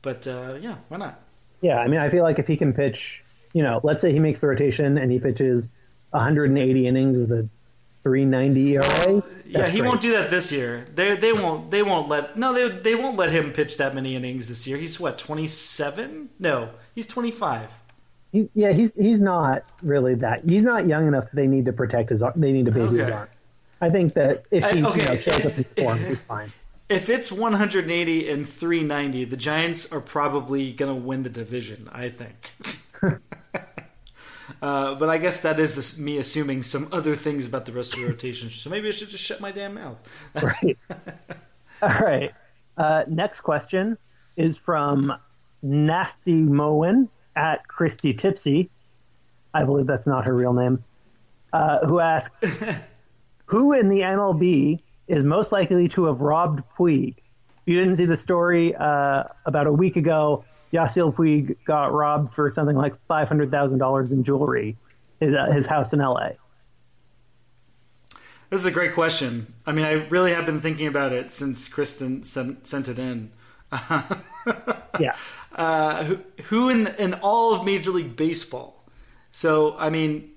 [0.00, 1.20] but uh, yeah, why not?
[1.60, 4.18] Yeah, I mean, I feel like if he can pitch, you know, let's say he
[4.18, 5.68] makes the rotation and he pitches
[6.10, 7.48] 180 innings with a
[8.02, 9.22] 390 ERA.
[9.44, 9.88] Yeah, he great.
[9.88, 10.86] won't do that this year.
[10.94, 14.16] They they won't they won't let no they they won't let him pitch that many
[14.16, 14.78] innings this year.
[14.78, 16.30] He's what twenty seven?
[16.38, 17.70] No, he's twenty five.
[18.32, 20.48] He, yeah, he's he's not really that.
[20.48, 21.26] He's not young enough.
[21.34, 22.22] They need to protect his.
[22.22, 23.28] ar- They need to baby his arm.
[23.80, 26.52] I think that if I- he okay, you know, shows up in forms, he's fine.
[26.88, 31.22] If it's one hundred and eighty and three ninety, the Giants are probably gonna win
[31.22, 31.88] the division.
[31.92, 32.52] I think.
[34.62, 38.00] Uh, but I guess that is me assuming some other things about the rest of
[38.00, 38.50] the rotation.
[38.50, 39.98] So maybe I should just shut my damn mouth.
[40.42, 40.76] Right.
[41.80, 42.34] All right.
[42.76, 43.96] Uh, next question
[44.36, 45.14] is from
[45.62, 48.68] Nasty Moen at Christy Tipsy.
[49.54, 50.84] I believe that's not her real name.
[51.54, 52.34] Uh, who asked,
[53.50, 57.16] "Who in the MLB is most likely to have robbed Puig?"
[57.66, 62.48] You didn't see the story uh, about a week ago, Yasiel Puig got robbed for
[62.50, 64.76] something like five hundred thousand dollars in jewelry,
[65.18, 66.30] his uh, his house in LA.
[68.50, 69.54] This is a great question.
[69.64, 73.30] I mean, I really have been thinking about it since Kristen sent, sent it in.
[74.98, 75.14] Yeah.
[75.54, 78.84] uh, who, who in in all of Major League Baseball?
[79.30, 80.30] So, I mean,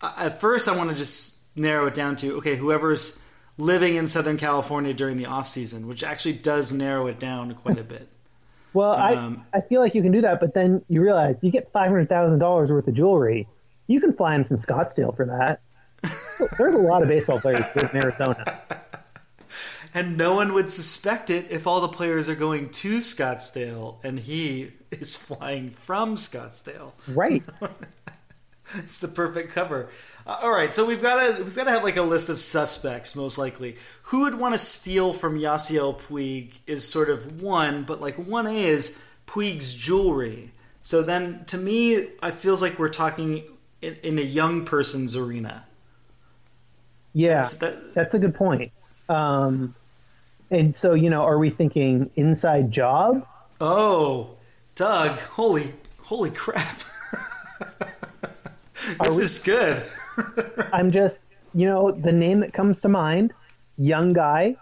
[0.00, 3.22] at first, I want to just narrow it down to okay, whoever's
[3.58, 7.78] living in Southern California during the off season, which actually does narrow it down quite
[7.78, 8.08] a bit.
[8.74, 11.50] Well, Um, I I feel like you can do that, but then you realize you
[11.50, 13.46] get five hundred thousand dollars worth of jewelry.
[13.86, 15.60] You can fly in from Scottsdale for that.
[16.58, 18.60] There's a lot of baseball players in Arizona.
[19.94, 24.18] And no one would suspect it if all the players are going to Scottsdale and
[24.20, 26.92] he is flying from Scottsdale.
[27.06, 27.42] Right.
[28.78, 29.88] It's the perfect cover.
[30.26, 32.40] Uh, all right, so we've got to we've got to have like a list of
[32.40, 33.76] suspects most likely.
[34.04, 38.46] Who would want to steal from Yasiel Puig is sort of one, but like one
[38.46, 40.52] A is Puig's jewelry.
[40.80, 43.44] So then, to me, it feels like we're talking
[43.80, 45.64] in, in a young person's arena.
[47.12, 48.72] Yeah, So that- that's a good point.
[49.08, 49.74] Um,
[50.50, 53.26] and so, you know, are we thinking inside job?
[53.60, 54.30] Oh,
[54.74, 55.18] Doug!
[55.18, 56.80] Holy, holy crap!
[59.02, 59.82] this we- is good.
[60.72, 61.20] I'm just,
[61.54, 63.32] you know, the name that comes to mind,
[63.78, 64.56] young guy,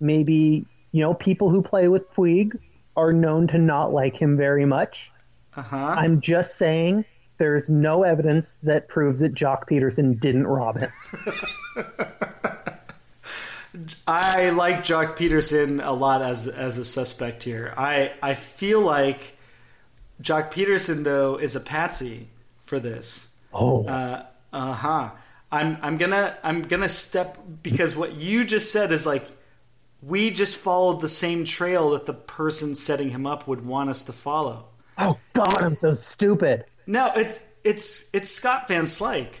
[0.00, 2.58] maybe you know people who play with Puig
[2.96, 5.10] are known to not like him very much.
[5.56, 5.76] Uh-huh.
[5.76, 7.04] I'm just saying
[7.38, 10.90] there's no evidence that proves that Joc Pederson didn't rob him.
[14.06, 17.72] I like Joc Pederson a lot as as a suspect here.
[17.76, 19.36] I I feel like
[20.20, 22.28] Joc Pederson though is a patsy
[22.64, 23.29] for this.
[23.52, 24.24] Oh, Uh
[24.72, 25.10] huh.
[25.52, 29.24] I'm I'm gonna I'm gonna step because what you just said is like
[30.02, 34.04] we just followed the same trail that the person setting him up would want us
[34.04, 34.66] to follow.
[34.98, 36.64] oh God, I'm so stupid.
[36.86, 39.34] No, it's it's it's Scott Van Slyke.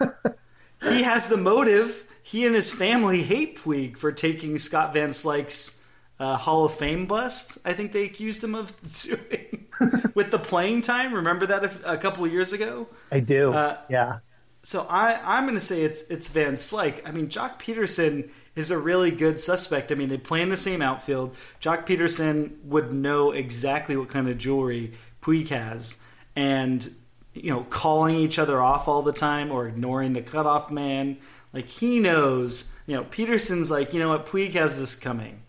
[0.82, 2.06] he has the motive.
[2.22, 5.83] He and his family hate Puig for taking Scott Van Slyke's
[6.18, 7.58] uh, Hall of Fame bust.
[7.64, 9.66] I think they accused him of doing
[10.14, 11.12] with the playing time.
[11.14, 12.88] Remember that a, a couple of years ago?
[13.10, 13.52] I do.
[13.52, 14.18] Uh, yeah.
[14.62, 17.06] So I, I'm going to say it's it's Van Slyke.
[17.06, 19.92] I mean, Joc Pederson is a really good suspect.
[19.92, 21.36] I mean, they play in the same outfield.
[21.60, 26.02] Joc Pederson would know exactly what kind of jewelry Puig has,
[26.34, 26.88] and
[27.34, 31.18] you know, calling each other off all the time or ignoring the cutoff man.
[31.52, 32.78] Like he knows.
[32.86, 35.42] You know, Pederson's like, you know what, Puig has this coming.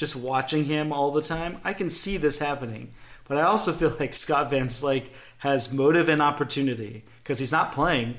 [0.00, 2.94] Just watching him all the time, I can see this happening.
[3.28, 7.72] But I also feel like Scott Van Slyke has motive and opportunity because he's not
[7.72, 8.14] playing.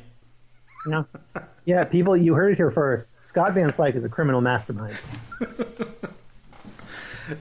[0.85, 1.07] No.
[1.65, 3.07] Yeah, people, you heard it here first.
[3.19, 4.95] Scott Van Slyke is a criminal mastermind.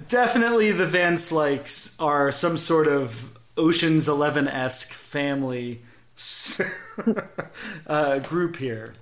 [0.09, 5.82] Definitely the Van Slykes are some sort of Ocean's Eleven esque family
[7.86, 8.95] uh, group here.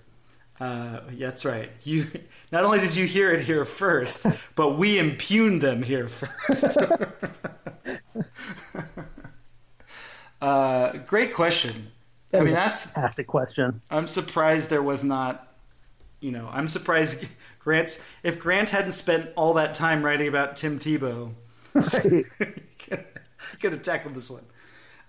[0.60, 1.70] Uh, that's right.
[1.84, 2.06] You
[2.52, 6.78] not only did you hear it here first, but we impugned them here first.
[10.40, 11.92] uh, great question.
[12.32, 13.80] I mean, that's fantastic question.
[13.90, 15.44] I'm surprised there was not.
[16.20, 17.26] You know, I'm surprised
[17.60, 21.32] Grant's if Grant hadn't spent all that time writing about Tim Tebow,
[21.74, 22.02] Right.
[22.02, 24.44] he could have tackled this one.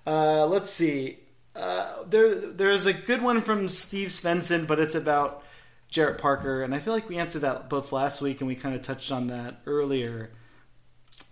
[0.06, 1.20] Uh, let's see.
[1.60, 5.44] Uh, there, there's a good one from Steve Svensson, but it's about
[5.90, 8.76] Jarrett Parker, and I feel like we answered that both last week, and we kind
[8.76, 10.32] of touched on that earlier.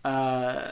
[0.04, 0.72] Uh,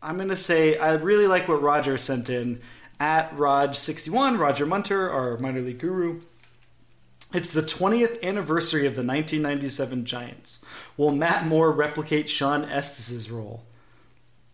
[0.00, 2.60] I'm going to say I really like what Roger sent in
[3.00, 6.20] at Raj61, Roger Munter, our minor league guru.
[7.32, 10.64] It's the 20th anniversary of the 1997 Giants.
[10.96, 13.64] Will Matt Moore replicate Shawn Estes' role?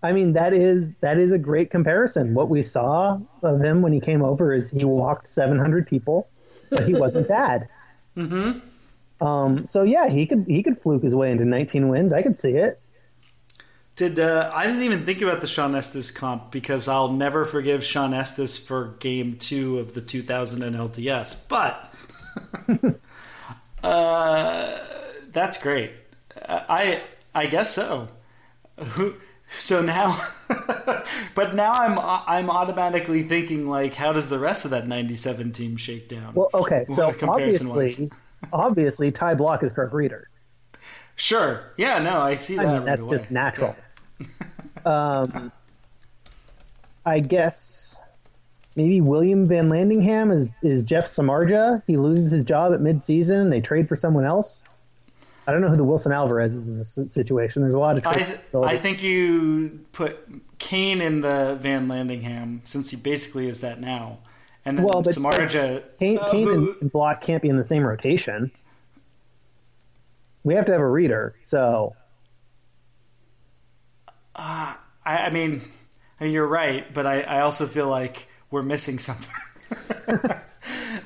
[0.05, 2.35] I mean, that is that is a great comparison.
[2.35, 6.29] What we saw of him when he came over is he walked 700 people,
[6.69, 7.67] but he wasn't bad.
[8.15, 8.59] mm-hmm.
[9.27, 12.13] Um, so yeah, he could he could fluke his way into 19 wins.
[12.13, 12.83] I could see it.
[13.97, 17.83] Did uh, I didn't even think about the Shawn Estes comp because I'll never forgive
[17.83, 21.95] Shawn Estes for Game Two of the 2000 NLDS, but
[23.83, 24.79] uh,
[25.33, 25.93] that's great.
[26.47, 27.01] I
[27.35, 28.09] I guess so.
[29.59, 30.21] So now,
[31.35, 35.77] but now I'm I'm automatically thinking like, how does the rest of that '97 team
[35.77, 36.35] shake down?
[36.35, 38.11] Well, okay, so obviously,
[38.53, 40.29] obviously, Ty Blach is Kirk Rueter.
[41.17, 41.73] Sure.
[41.77, 41.99] Yeah.
[42.01, 42.63] No, I see that.
[42.63, 43.19] I mean, right that's away.
[43.19, 43.75] just natural.
[44.85, 45.53] um,
[47.07, 47.97] I guess
[48.77, 51.83] maybe William VanLandingham is, is Jeff Samardzija.
[51.87, 54.65] He loses his job at midseason and they trade for someone else.
[55.47, 57.61] I don't know who the Wilson Alvarez is in this situation.
[57.63, 60.19] There's a lot of I, th- I think you put
[60.59, 64.19] Cain in the VanLandingham since he basically is that now,
[64.65, 65.83] and then Well, but- Samardzija.
[65.99, 68.51] Cain, uh, Cain who- and, Blach can't be in the same rotation.
[70.45, 71.95] We have to have a reader, so
[74.37, 75.63] I, I mean,
[76.21, 79.31] I mean, you're right, but I, I also feel like we're missing something.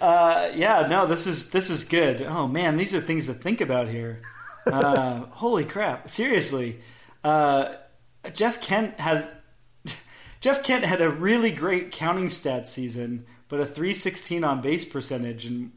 [0.01, 2.23] uh, yeah, no, this is this is good.
[2.23, 4.21] Oh man, these are things to think about here.
[4.67, 6.09] Uh, holy crap!
[6.09, 6.81] Seriously,
[7.25, 7.75] uh,
[8.33, 9.29] Jeff Kent had
[10.41, 15.45] Jeff Kent had a really great counting stats season, but a 316 on base percentage,
[15.45, 15.73] and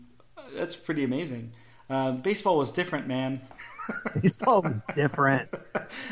[0.55, 1.53] that's pretty amazing.
[1.89, 3.41] Uh, baseball was different, man.
[4.21, 5.49] baseball was different.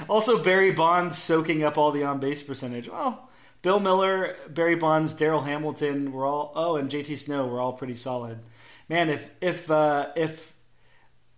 [0.09, 2.89] Also, Barry Bonds soaking up all the on base percentage.
[2.89, 3.28] Well,
[3.61, 6.51] Bill Mueller, Barry Bonds, Darryl Hamilton were all.
[6.55, 8.39] Oh, and JT Snow were all pretty solid.
[8.87, 10.55] Man, if if uh, if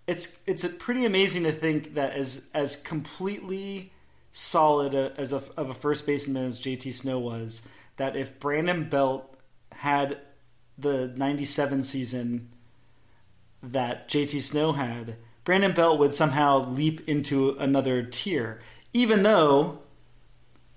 [0.07, 3.91] it's it's pretty amazing to think that as as completely
[4.31, 7.67] solid a, as a of a first baseman as JT Snow was,
[7.97, 9.35] that if Brandon Belt
[9.71, 10.19] had
[10.77, 12.49] the '97 season
[13.63, 18.59] that JT Snow had, Brandon Belt would somehow leap into another tier,
[18.93, 19.79] even though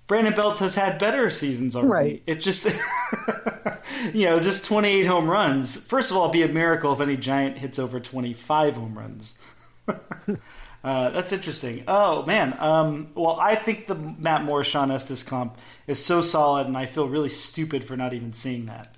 [0.07, 2.09] Brandon Belt has had better seasons already.
[2.09, 2.23] Right.
[2.27, 2.65] It just,
[4.13, 5.75] you know, just 28 home runs.
[5.87, 9.39] First of all, it'd be a miracle if any Giant hits over 25 home runs.
[10.85, 11.83] Uh, that's interesting.
[11.87, 12.55] Oh man.
[12.59, 16.85] Um, well, I think the Matt Moore Shawn Estes comp is so solid, and I
[16.85, 18.95] feel really stupid for not even seeing that.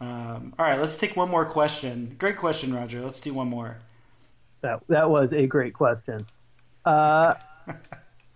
[0.00, 2.14] Um, all right, let's take one more question.
[2.16, 3.00] Great question, Roger.
[3.00, 3.78] Let's do one more.
[4.60, 6.24] That that was a great question.
[6.84, 7.34] Uh,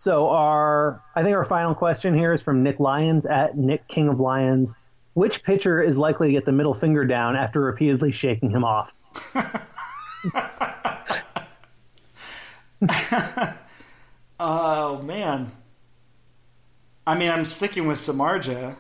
[0.05, 4.11] so our I think our final question here is from Nick Lyons at Nick King
[4.11, 4.76] of Lions.
[5.14, 8.94] Which pitcher is likely to get the middle finger down after repeatedly shaking him off?
[14.38, 15.52] oh man.
[17.07, 18.76] I mean, I'm sticking with Samardzija,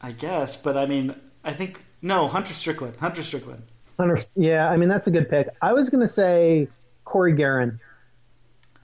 [0.00, 2.96] I guess, but I mean, I think no Hunter Strickland.
[2.96, 3.64] Hunter Strickland.
[3.98, 5.48] Hunter, yeah, I mean that's a good pick.
[5.60, 6.66] I was going to say
[7.04, 7.78] Cory Gearrin,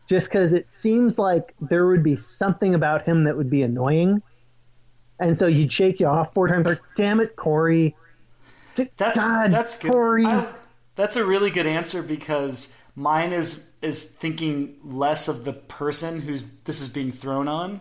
[0.07, 4.23] just because it seems like there would be something about him that would be annoying,
[5.21, 6.67] and so you'd shake you off four times.
[6.67, 7.97] Like, damn it, Cory!
[8.75, 9.93] That's God, that's good.
[9.93, 10.27] Cory.
[10.27, 10.47] I,
[10.97, 16.59] that's a really good answer because mine is is thinking less of the person who's
[16.61, 17.81] this is being thrown on,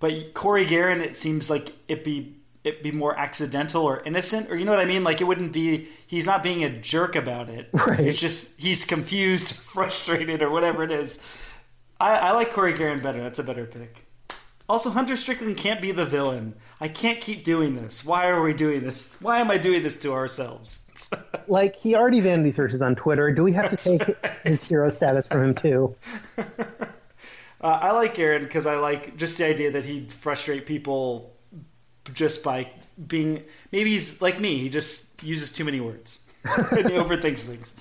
[0.00, 4.56] but Cory Gearrin, it seems like it be it be more accidental or innocent, or
[4.56, 5.04] you know what I mean?
[5.04, 7.68] Like it wouldn't be he's not being a jerk about it.
[7.84, 8.00] Right.
[8.00, 11.18] It's just he's confused, frustrated, or whatever it is.
[12.00, 13.22] I, I like Cory Gearrin better.
[13.22, 14.04] That's a better pick.
[14.68, 16.54] Also, Hunter Strickland can't be the villain.
[16.80, 18.04] I can't keep doing this.
[18.04, 19.20] Why are we doing this?
[19.20, 20.80] Why am I doing this to ourselves?
[21.48, 23.30] like he already vanity searches on Twitter.
[23.32, 25.94] Do we have to take his hero status from him too?
[27.60, 31.34] Uh, I like Aaron because I like just the idea that he'd frustrate people
[32.12, 32.70] just by
[33.06, 33.42] being.
[33.72, 34.58] Maybe he's like me.
[34.58, 37.80] He just uses too many words and he overthinks things.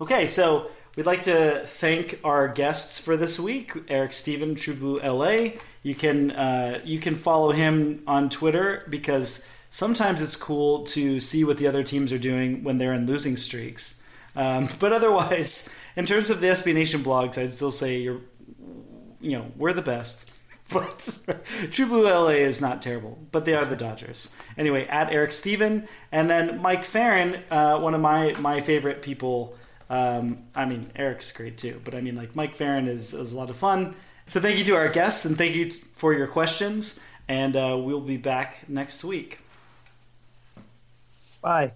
[0.00, 4.98] okay, so we'd like to thank our guests for this week, Eric Stephen, True Blue
[4.98, 5.58] LA.
[5.82, 11.44] You can uh, you can follow him on Twitter because sometimes it's cool to see
[11.44, 14.02] what the other teams are doing when they're in losing streaks.
[14.34, 18.20] Um, but otherwise, in terms of the SB Nation blogs, I'd still say you're,
[19.20, 20.32] you know, we're the best.
[20.68, 21.20] But
[21.70, 24.34] True Blue LA is not terrible, but they are the Dodgers.
[24.58, 29.56] Anyway, at Eric Stephen, and then Mike Farron, uh, one of my my favorite people.
[29.88, 33.36] Um, I mean, Eric's great too, but I mean, like Mike Farron is, is a
[33.36, 33.94] lot of fun.
[34.26, 37.00] So thank you to our guests and thank you for your questions.
[37.28, 39.40] And uh, we'll be back next week.
[41.42, 41.72] Bye.